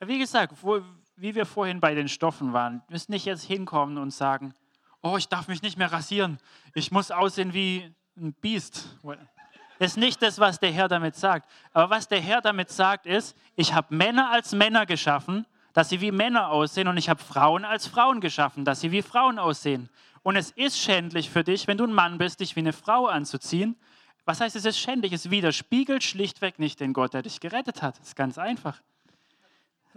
[0.00, 0.80] Wie gesagt, wo,
[1.16, 4.54] wie wir vorhin bei den Stoffen waren, müssen nicht jetzt hinkommen und sagen,
[5.02, 6.38] oh, ich darf mich nicht mehr rasieren.
[6.74, 8.96] Ich muss aussehen wie ein Biest.
[9.78, 11.48] Ist nicht das, was der Herr damit sagt.
[11.72, 16.00] Aber was der Herr damit sagt, ist, ich habe Männer als Männer geschaffen, dass sie
[16.00, 19.88] wie Männer aussehen und ich habe Frauen als Frauen geschaffen, dass sie wie Frauen aussehen.
[20.22, 23.06] Und es ist schändlich für dich, wenn du ein Mann bist, dich wie eine Frau
[23.06, 23.76] anzuziehen.
[24.24, 25.12] Was heißt, es ist schändlich?
[25.12, 27.98] Es widerspiegelt schlichtweg nicht den Gott, der dich gerettet hat.
[27.98, 28.82] Das ist ganz einfach.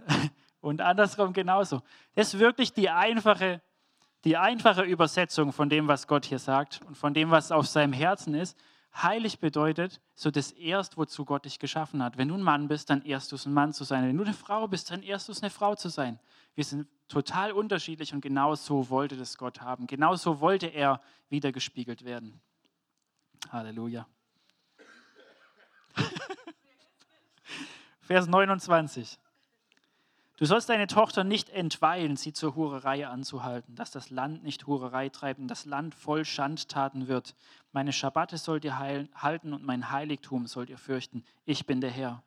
[0.60, 1.82] Und andersrum genauso.
[2.14, 3.60] Das ist wirklich die einfache,
[4.24, 7.92] die einfache Übersetzung von dem, was Gott hier sagt und von dem, was auf seinem
[7.92, 8.56] Herzen ist.
[8.94, 12.18] Heilig bedeutet so das Erst, wozu Gott dich geschaffen hat.
[12.18, 14.06] Wenn du ein Mann bist, dann ehrst du ein Mann zu sein.
[14.06, 16.18] Wenn du eine Frau bist, dann ehrst du eine Frau zu sein.
[16.54, 19.86] Wir sind total unterschiedlich und genau so wollte das Gott haben.
[19.86, 22.40] Genau so wollte er wiedergespiegelt werden.
[23.50, 24.06] Halleluja.
[28.02, 29.18] Vers 29.
[30.42, 35.08] Du sollst deine Tochter nicht entweihen, sie zur Hurerei anzuhalten, dass das Land nicht Hurerei
[35.08, 37.36] treibt und das Land voll Schandtaten wird.
[37.70, 41.22] Meine Schabbate sollt ihr halten und mein Heiligtum sollt ihr fürchten.
[41.44, 42.24] Ich bin der Herr.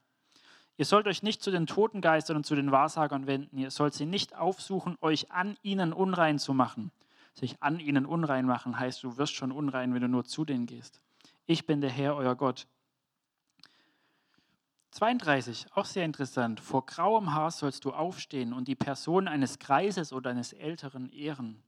[0.78, 3.58] Ihr sollt euch nicht zu den Totengeistern und zu den Wahrsagern wenden.
[3.58, 6.92] Ihr sollt sie nicht aufsuchen, euch an ihnen unrein zu machen.
[7.34, 10.68] Sich an ihnen unrein machen heißt, du wirst schon unrein, wenn du nur zu denen
[10.68, 11.02] gehst.
[11.48, 12.66] Ich bin der Herr, euer Gott.
[14.96, 16.62] 32, auch sehr interessant.
[16.62, 21.62] Vor grauem Haar sollst du aufstehen und die Person eines Greises oder eines Älteren ehren.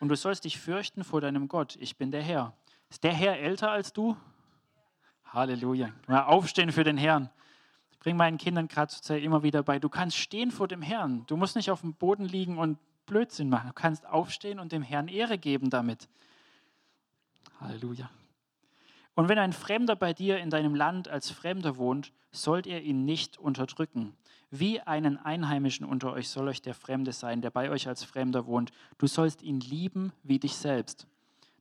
[0.00, 1.76] Und du sollst dich fürchten vor deinem Gott.
[1.76, 2.54] Ich bin der Herr.
[2.90, 4.16] Ist der Herr älter als du?
[5.26, 5.90] Halleluja.
[6.08, 7.30] Mal aufstehen für den Herrn.
[7.92, 9.78] Ich bringe meinen Kindern gerade zur Zeit immer wieder bei.
[9.78, 11.24] Du kannst stehen vor dem Herrn.
[11.28, 13.68] Du musst nicht auf dem Boden liegen und Blödsinn machen.
[13.68, 16.08] Du kannst aufstehen und dem Herrn Ehre geben damit.
[17.60, 18.10] Halleluja.
[19.16, 23.06] Und wenn ein Fremder bei dir in deinem Land als Fremder wohnt, sollt ihr ihn
[23.06, 24.14] nicht unterdrücken.
[24.50, 28.46] Wie einen Einheimischen unter euch soll euch der Fremde sein, der bei euch als Fremder
[28.46, 28.72] wohnt.
[28.98, 31.06] Du sollst ihn lieben wie dich selbst.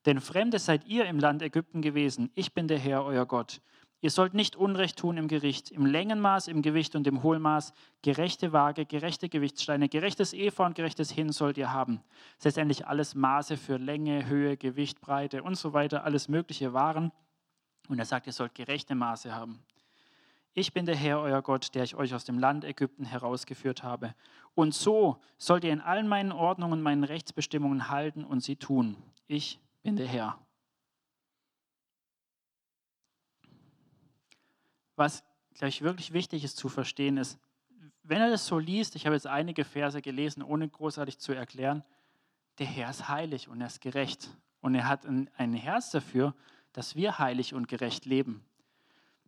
[0.05, 2.29] Denn Fremde seid ihr im Land Ägypten gewesen.
[2.35, 3.61] Ich bin der Herr, euer Gott.
[4.01, 7.71] Ihr sollt nicht Unrecht tun im Gericht, im Längenmaß, im Gewicht und im Hohlmaß.
[8.01, 12.01] Gerechte Waage, gerechte Gewichtssteine, gerechtes Eva und gerechtes Hin sollt ihr haben.
[12.37, 16.73] Das ist letztendlich alles Maße für Länge, Höhe, Gewicht, Breite und so weiter, alles mögliche
[16.73, 17.13] Waren.
[17.88, 19.59] Und er sagt, ihr sollt gerechte Maße haben.
[20.53, 24.15] Ich bin der Herr, euer Gott, der ich euch aus dem Land Ägypten herausgeführt habe.
[24.53, 28.95] Und so sollt ihr in allen meinen Ordnungen, meinen Rechtsbestimmungen halten und sie tun.
[29.27, 30.39] Ich bin der Herr.
[34.95, 35.25] Was,
[35.55, 37.38] glaube ich, wirklich wichtig ist zu verstehen, ist,
[38.03, 41.83] wenn er das so liest, ich habe jetzt einige Verse gelesen, ohne großartig zu erklären,
[42.59, 44.29] der Herr ist heilig und er ist gerecht.
[44.61, 46.33] Und er hat ein, Herz dafür,
[46.76, 48.43] dass wir heilig und gerecht leben.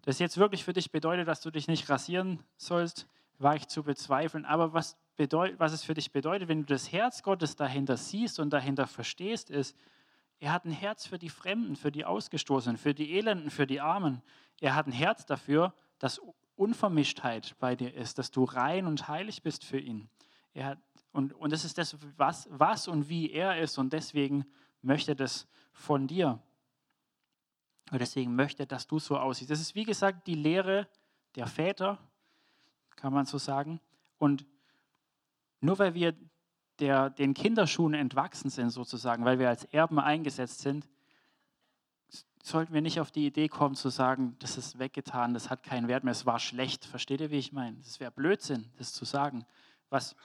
[0.02, 3.08] Das jetzt wirklich für dich bedeutet, dass du dich nicht rasieren sollst,
[3.39, 4.43] war ich zu bezweifeln.
[4.43, 8.41] Aber was, bedeut, was es für dich bedeutet, wenn du das Herz Gottes dahinter siehst
[8.41, 9.78] und dahinter verstehst, ist,
[10.39, 13.80] er hat ein Herz für die Fremden, für die Ausgestoßenen, für die Elenden, für die
[13.80, 14.22] Armen.
[14.60, 16.22] Er hat ein Herz dafür, dass
[16.58, 20.10] Unvermischtheit bei dir ist, dass du rein und heilig bist für ihn.
[20.54, 20.80] Er hat,
[21.14, 23.78] und, und das ist das, was, was und wie er ist.
[23.78, 24.45] Und deswegen
[24.82, 26.41] möchte das von dir.
[27.92, 29.50] Und deswegen möchte dass du so aussiehst.
[29.50, 30.88] Das ist, wie gesagt, die Lehre
[31.36, 31.98] der Väter,
[32.96, 33.80] kann man so sagen.
[34.18, 34.46] Und
[35.62, 36.14] nur weil wir
[36.80, 40.88] der, den Kinderschuhen entwachsen sind, sozusagen, weil wir als Erben eingesetzt sind,
[42.44, 45.88] sollten wir nicht auf die Idee kommen zu sagen, das ist weggetan, das hat keinen
[45.88, 46.86] Wert mehr, es war schlecht.
[46.86, 47.78] Versteht ihr, wie ich meine?
[47.78, 49.46] Das wäre Blödsinn, das zu sagen.
[49.90, 50.16] Was,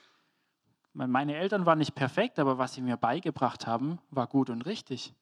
[0.93, 5.13] meine Eltern waren nicht perfekt, aber was sie mir beigebracht haben, war gut und richtig.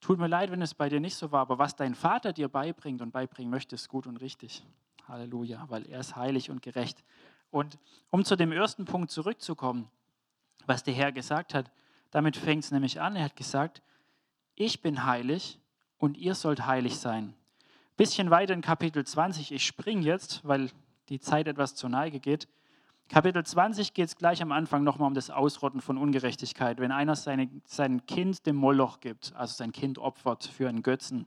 [0.00, 2.48] Tut mir leid, wenn es bei dir nicht so war, aber was dein Vater dir
[2.48, 4.64] beibringt und beibringen möchte, ist gut und richtig.
[5.08, 7.02] Halleluja, weil er ist heilig und gerecht.
[7.50, 7.78] Und
[8.10, 9.90] um zu dem ersten Punkt zurückzukommen,
[10.66, 11.70] was der Herr gesagt hat,
[12.10, 13.16] damit fängt es nämlich an.
[13.16, 13.82] Er hat gesagt,
[14.54, 15.58] ich bin heilig
[15.98, 17.34] und ihr sollt heilig sein.
[17.96, 20.70] Bisschen weiter in Kapitel 20, ich springe jetzt, weil
[21.08, 22.48] die Zeit etwas zur Neige geht.
[23.08, 26.78] Kapitel 20 geht es gleich am Anfang nochmal um das Ausrotten von Ungerechtigkeit.
[26.78, 31.26] Wenn einer seine, sein Kind dem Moloch gibt, also sein Kind opfert für einen Götzen,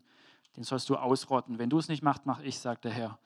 [0.55, 1.57] den sollst du ausrotten.
[1.57, 3.17] Wenn du es nicht machst, mach ich, sagt der Herr.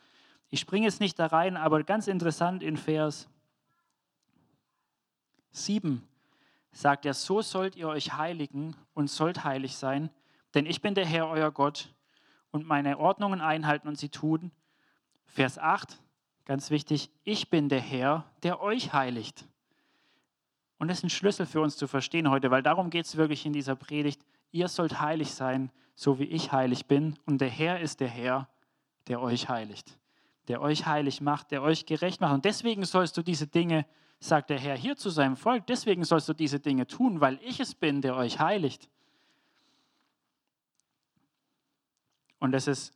[0.49, 3.27] Ich springe jetzt nicht da rein, aber ganz interessant in Vers
[5.51, 6.07] 7
[6.71, 10.09] sagt er, so sollt ihr euch heiligen und sollt heilig sein,
[10.53, 11.93] denn ich bin der Herr, euer Gott,
[12.51, 14.51] und meine Ordnungen einhalten und sie tun.
[15.25, 15.99] Vers 8,
[16.45, 19.47] ganz wichtig, ich bin der Herr, der euch heiligt.
[20.77, 23.45] Und das ist ein Schlüssel für uns zu verstehen heute, weil darum geht es wirklich
[23.45, 24.21] in dieser Predigt.
[24.51, 27.17] Ihr sollt heilig sein, so wie ich heilig bin.
[27.25, 28.49] Und der Herr ist der Herr,
[29.07, 29.97] der euch heiligt
[30.47, 32.33] der euch heilig macht, der euch gerecht macht.
[32.33, 33.85] Und deswegen sollst du diese Dinge,
[34.19, 37.59] sagt der Herr hier zu seinem Volk, deswegen sollst du diese Dinge tun, weil ich
[37.59, 38.89] es bin, der euch heiligt.
[42.39, 42.93] Und das ist,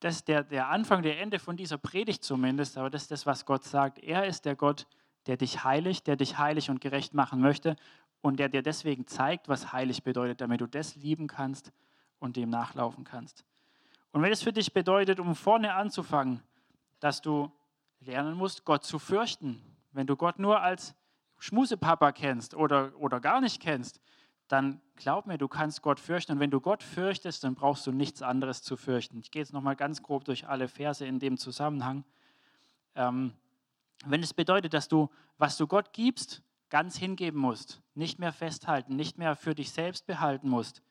[0.00, 3.26] das ist der, der Anfang, der Ende von dieser Predigt zumindest, aber das ist das,
[3.26, 3.98] was Gott sagt.
[3.98, 4.86] Er ist der Gott,
[5.26, 7.76] der dich heiligt, der dich heilig und gerecht machen möchte
[8.22, 11.72] und der dir deswegen zeigt, was heilig bedeutet, damit du das lieben kannst
[12.18, 13.44] und dem nachlaufen kannst.
[14.12, 16.42] Und wenn es für dich bedeutet, um vorne anzufangen,
[16.98, 17.52] dass du
[18.00, 20.94] lernen musst, Gott zu fürchten, wenn du Gott nur als
[21.38, 24.00] Schmusepapa kennst oder, oder gar nicht kennst,
[24.50, 26.32] dann glaub mir, du kannst Gott fürchten.
[26.32, 29.20] Und wenn du Gott fürchtest, dann brauchst du nichts anderes zu fürchten.
[29.20, 32.04] Ich gehe jetzt nochmal ganz grob durch alle Verse in dem Zusammenhang.
[32.96, 33.32] Ähm,
[34.06, 38.96] wenn es bedeutet, dass du, was du Gott gibst, ganz hingeben musst, nicht mehr festhalten,
[38.96, 40.82] nicht mehr für dich selbst behalten musst,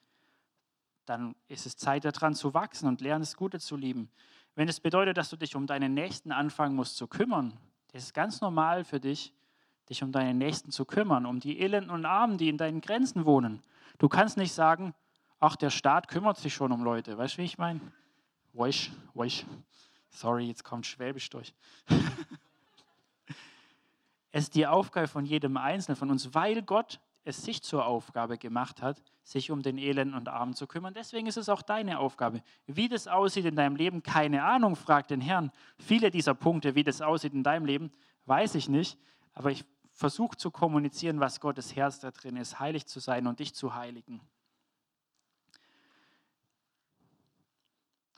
[1.05, 4.09] dann ist es Zeit daran zu wachsen und lernen, das Gute zu lieben.
[4.55, 7.57] Wenn es bedeutet, dass du dich um deinen Nächsten anfangen musst zu kümmern,
[7.91, 9.33] das ist ganz normal für dich,
[9.89, 13.25] dich um deinen Nächsten zu kümmern, um die Elenden und Armen, die in deinen Grenzen
[13.25, 13.61] wohnen.
[13.97, 14.93] Du kannst nicht sagen,
[15.39, 17.17] ach, der Staat kümmert sich schon um Leute.
[17.17, 17.81] Weißt du, wie ich meine?
[18.53, 19.45] Weisch, weisch.
[20.09, 21.53] Sorry, jetzt kommt Schwäbisch durch.
[24.31, 28.37] es ist die Aufgabe von jedem Einzelnen von uns, weil Gott es sich zur Aufgabe
[28.37, 30.93] gemacht hat, sich um den Elenden und Armen zu kümmern.
[30.93, 32.41] Deswegen ist es auch deine Aufgabe.
[32.65, 35.51] Wie das aussieht in deinem Leben, keine Ahnung, frag den Herrn.
[35.77, 37.91] Viele dieser Punkte, wie das aussieht in deinem Leben,
[38.25, 38.97] weiß ich nicht,
[39.33, 39.63] aber ich
[39.99, 43.75] versuche zu kommunizieren, was Gottes Herz da drin ist, heilig zu sein und dich zu
[43.75, 44.21] heiligen.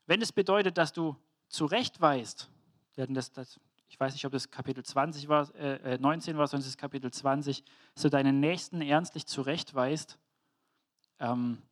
[0.06, 1.16] Wenn es bedeutet, dass du
[1.50, 2.52] zurecht weißt,
[2.94, 3.60] wir hatten das, das
[3.90, 7.12] ich weiß nicht, ob das Kapitel 20 war, äh, 19 äh, war, es ist Kapitel
[7.12, 7.64] 20,
[7.96, 10.20] so deinen Nächsten ernstlich zurechtweist.
[11.20, 11.64] Ähm,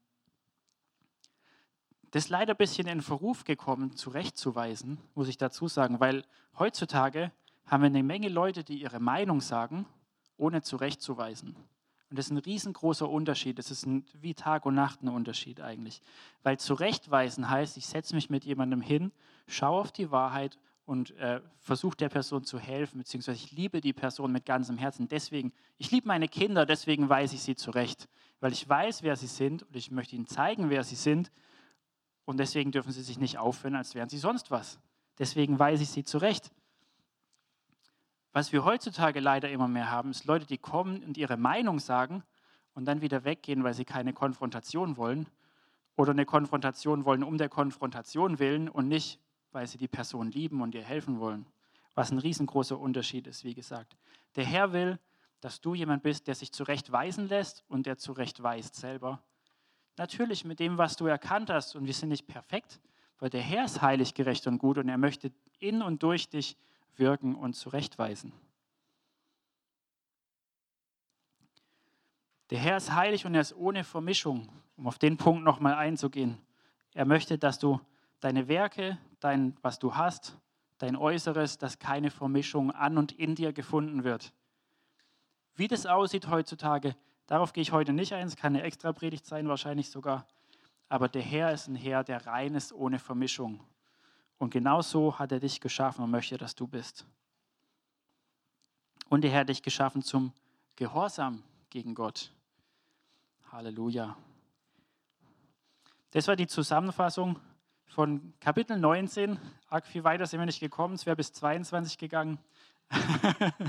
[2.09, 6.25] das ist leider ein bisschen in Verruf gekommen, zurechtzuweisen, muss ich dazu sagen, weil
[6.57, 7.31] heutzutage
[7.67, 9.85] haben wir eine Menge Leute, die ihre Meinung sagen,
[10.39, 11.55] ohne zurechtzuweisen.
[12.09, 13.59] Und das ist ein riesengroßer Unterschied.
[13.59, 16.01] Das ist ein, wie Tag und Nacht ein Unterschied eigentlich.
[16.41, 19.11] Weil zurechtweisen heißt, ich setze mich mit jemandem hin,
[19.47, 23.93] schaue auf die Wahrheit und äh, versuche der Person zu helfen, beziehungsweise ich liebe die
[23.93, 25.07] Person mit ganzem Herzen.
[25.07, 28.09] Deswegen, ich liebe meine Kinder, deswegen weise ich sie zurecht,
[28.39, 31.31] weil ich weiß, wer sie sind und ich möchte ihnen zeigen, wer sie sind.
[32.25, 34.79] Und deswegen dürfen sie sich nicht aufhören, als wären sie sonst was.
[35.19, 36.49] Deswegen weise ich sie zurecht.
[38.31, 42.23] Was wir heutzutage leider immer mehr haben, ist Leute, die kommen und ihre Meinung sagen
[42.73, 45.27] und dann wieder weggehen, weil sie keine Konfrontation wollen
[45.95, 49.19] oder eine Konfrontation wollen um der Konfrontation willen und nicht,
[49.51, 51.45] weil sie die Person lieben und ihr helfen wollen.
[51.95, 53.97] Was ein riesengroßer Unterschied ist, wie gesagt.
[54.35, 54.99] Der Herr will,
[55.41, 59.21] dass du jemand bist, der sich zurechtweisen lässt und der zurechtweist selber.
[59.97, 61.75] Natürlich mit dem, was du erkannt hast.
[61.75, 62.79] Und wir sind nicht perfekt,
[63.17, 66.55] weil der Herr ist heilig, gerecht und gut und er möchte in und durch dich
[66.99, 68.33] wirken und zurechtweisen.
[72.49, 76.37] Der Herr ist heilig und er ist ohne Vermischung, um auf den Punkt nochmal einzugehen.
[76.93, 77.79] Er möchte, dass du
[78.19, 80.37] deine Werke, dein, was du hast,
[80.79, 84.33] dein Äußeres, dass keine Vermischung an und in dir gefunden wird.
[85.55, 86.95] Wie das aussieht heutzutage,
[87.27, 88.27] darauf gehe ich heute nicht ein.
[88.27, 90.25] Es kann eine extra Predigt sein, wahrscheinlich sogar.
[90.87, 93.59] Aber der Herr ist ein Herr, der rein ist ohne Vermischung.
[94.39, 97.05] Und genau so hat er dich geschaffen und möchte, dass du bist.
[99.09, 100.31] Und Herr hat dich geschaffen zum
[100.75, 102.31] Gehorsam gegen Gott.
[103.51, 104.15] Halleluja.
[106.11, 107.39] Das war die Zusammenfassung
[107.87, 109.37] von Kapitel 19.
[109.67, 112.39] Arg viel weiter sind wir nicht gekommen, es wäre bis 22 gegangen.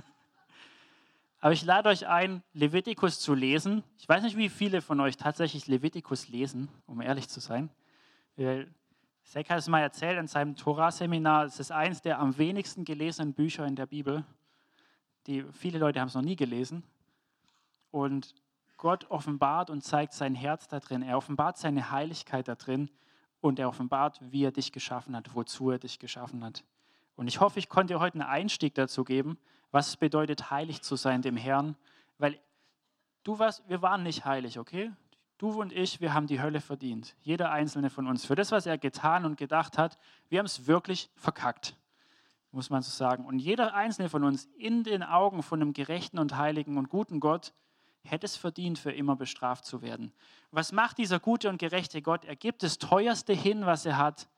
[1.41, 3.83] Aber ich lade euch ein, Levitikus zu lesen.
[3.99, 7.71] Ich weiß nicht, wie viele von euch tatsächlich Levitikus lesen, um ehrlich zu sein.
[9.31, 11.45] Zach hat es mal erzählt in seinem Torah-Seminar.
[11.45, 14.25] Es ist eines der am wenigsten gelesenen Bücher in der Bibel.
[15.29, 16.83] Die, viele Leute haben es noch nie gelesen.
[17.93, 18.35] Und
[18.77, 21.03] Gott offenbart und zeigt sein Herz da drin.
[21.03, 22.91] Er offenbart seine Heiligkeit da drin
[23.41, 26.65] und er offenbart, wie er dich geschaffen hat, wozu er dich geschaffen hat.
[27.15, 29.39] Und ich hoffe, ich konnte dir heute einen Einstieg dazu geben,
[29.71, 31.77] was es bedeutet, heilig zu sein dem Herrn,
[32.19, 32.37] weil
[33.23, 34.91] du warst, wir waren nicht heilig, okay?
[35.41, 37.17] Du und ich, wir haben die Hölle verdient.
[37.23, 38.27] Jeder einzelne von uns.
[38.27, 39.97] Für das, was er getan und gedacht hat,
[40.29, 41.75] wir haben es wirklich verkackt,
[42.53, 43.25] muss man so sagen.
[43.25, 47.21] Und jeder einzelne von uns in den Augen von einem gerechten und heiligen und guten
[47.21, 47.55] Gott
[48.05, 50.13] hätte es verdient, für immer bestraft zu werden.
[50.51, 52.27] Was macht dieser gute und gerechte Gott?
[52.27, 54.29] Er gibt das Teuerste hin, was er hat,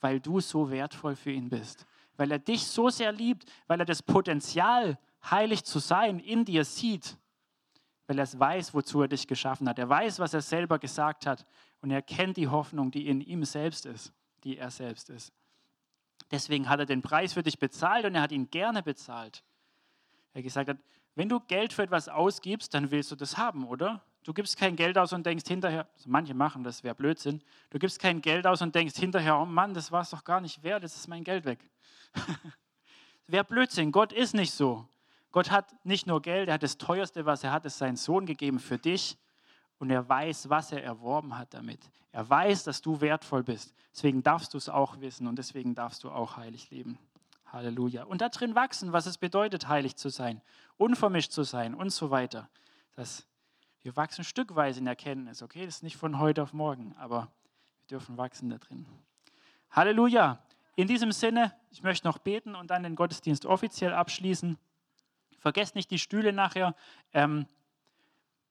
[0.00, 1.86] weil du so wertvoll für ihn bist
[2.18, 4.98] weil er dich so sehr liebt, weil er das Potenzial,
[5.30, 7.16] heilig zu sein, in dir sieht,
[8.08, 9.78] weil er es weiß, wozu er dich geschaffen hat.
[9.78, 11.46] Er weiß, was er selber gesagt hat
[11.82, 15.32] und er kennt die Hoffnung, die in ihm selbst ist, die er selbst ist.
[16.30, 19.44] Deswegen hat er den Preis für dich bezahlt und er hat ihn gerne bezahlt.
[20.32, 20.78] Er gesagt hat,
[21.14, 24.02] wenn du Geld für etwas ausgibst, dann willst du das haben, oder?
[24.24, 27.42] Du gibst kein Geld aus und denkst hinterher, also manche machen das, wäre Blödsinn.
[27.70, 30.40] Du gibst kein Geld aus und denkst hinterher, oh Mann, das war es doch gar
[30.40, 31.58] nicht wert, jetzt ist mein Geld weg.
[33.26, 33.92] Wäre Blödsinn.
[33.92, 34.86] Gott ist nicht so.
[35.38, 38.26] Gott hat nicht nur Geld, er hat das teuerste, was er hat, ist seinen Sohn
[38.26, 39.16] gegeben für dich.
[39.78, 41.78] Und er weiß, was er erworben hat damit.
[42.10, 43.72] Er weiß, dass du wertvoll bist.
[43.94, 46.98] Deswegen darfst du es auch wissen und deswegen darfst du auch heilig leben.
[47.52, 48.02] Halleluja.
[48.02, 50.42] Und da drin wachsen, was es bedeutet, heilig zu sein,
[50.76, 52.48] unvermischt zu sein und so weiter.
[52.96, 53.24] Das,
[53.82, 55.64] wir wachsen stückweise in Erkenntnis, okay?
[55.66, 57.30] Das ist nicht von heute auf morgen, aber
[57.76, 58.86] wir dürfen wachsen da drin.
[59.70, 60.42] Halleluja.
[60.74, 64.58] In diesem Sinne, ich möchte noch beten und dann den Gottesdienst offiziell abschließen.
[65.38, 66.74] Vergesst nicht die Stühle nachher.
[67.12, 67.46] Ähm,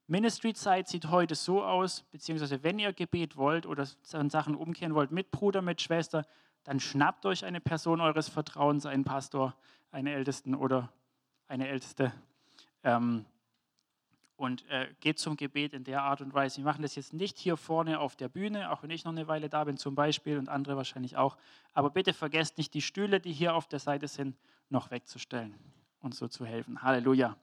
[0.08, 5.32] Ministry-Zeit sieht heute so aus, beziehungsweise wenn ihr Gebet wollt oder Sachen umkehren wollt mit
[5.32, 6.26] Bruder, mit Schwester,
[6.64, 9.54] dann schnappt euch eine Person eures Vertrauens, einen Pastor,
[9.92, 10.92] einen Ältesten oder
[11.50, 12.14] eine Älteste.
[12.84, 13.26] Ähm,
[14.38, 16.58] und äh, geht zum Gebet in der Art und Weise.
[16.58, 19.28] Wir machen das jetzt nicht hier vorne auf der Bühne, auch wenn ich noch eine
[19.28, 21.38] Weile da bin zum Beispiel und andere wahrscheinlich auch.
[21.74, 24.38] Aber bitte vergesst nicht, die Stühle, die hier auf der Seite sind,
[24.70, 25.56] noch wegzustellen
[26.02, 26.82] und so zu helfen.
[26.82, 27.36] Halleluja.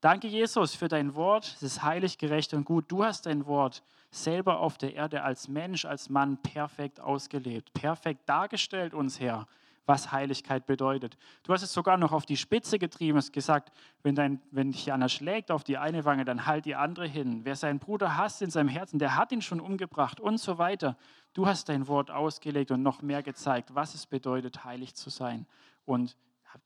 [0.00, 1.44] Danke, Jesus, für dein Wort.
[1.56, 2.84] Es ist heilig, gerecht und gut.
[2.88, 8.28] Du hast dein Wort selber auf der Erde als Mensch, als Mann perfekt ausgelebt, perfekt
[8.28, 9.46] dargestellt uns, Herr
[9.88, 11.16] was Heiligkeit bedeutet.
[11.42, 13.72] Du hast es sogar noch auf die Spitze getrieben, hast gesagt,
[14.02, 17.40] wenn, dein, wenn dich einer schlägt auf die eine Wange, dann halt die andere hin.
[17.44, 20.96] Wer seinen Bruder hasst in seinem Herzen, der hat ihn schon umgebracht und so weiter.
[21.32, 25.46] Du hast dein Wort ausgelegt und noch mehr gezeigt, was es bedeutet, heilig zu sein.
[25.86, 26.16] Und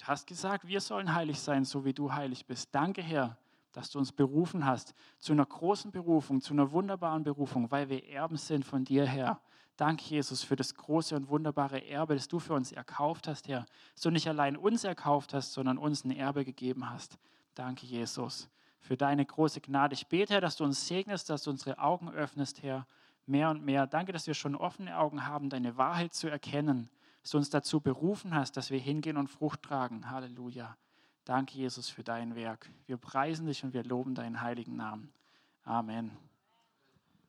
[0.04, 2.74] hast gesagt, wir sollen heilig sein, so wie du heilig bist.
[2.74, 3.36] Danke, Herr,
[3.72, 8.06] dass du uns berufen hast zu einer großen Berufung, zu einer wunderbaren Berufung, weil wir
[8.08, 9.40] Erben sind von dir, Herr.
[9.76, 13.64] Danke, Jesus, für das große und wunderbare Erbe, das du für uns erkauft hast, Herr.
[13.94, 17.18] Dass du nicht allein uns erkauft hast, sondern uns ein Erbe gegeben hast.
[17.54, 18.48] Danke, Jesus,
[18.80, 19.94] für deine große Gnade.
[19.94, 22.86] Ich bete, Herr, dass du uns segnest, dass du unsere Augen öffnest, Herr,
[23.26, 23.86] mehr und mehr.
[23.86, 26.90] Danke, dass wir schon offene Augen haben, deine Wahrheit zu erkennen.
[27.22, 30.10] Dass du uns dazu berufen hast, dass wir hingehen und Frucht tragen.
[30.10, 30.76] Halleluja.
[31.24, 32.70] Danke, Jesus, für dein Werk.
[32.86, 35.12] Wir preisen dich und wir loben deinen heiligen Namen.
[35.62, 36.10] Amen.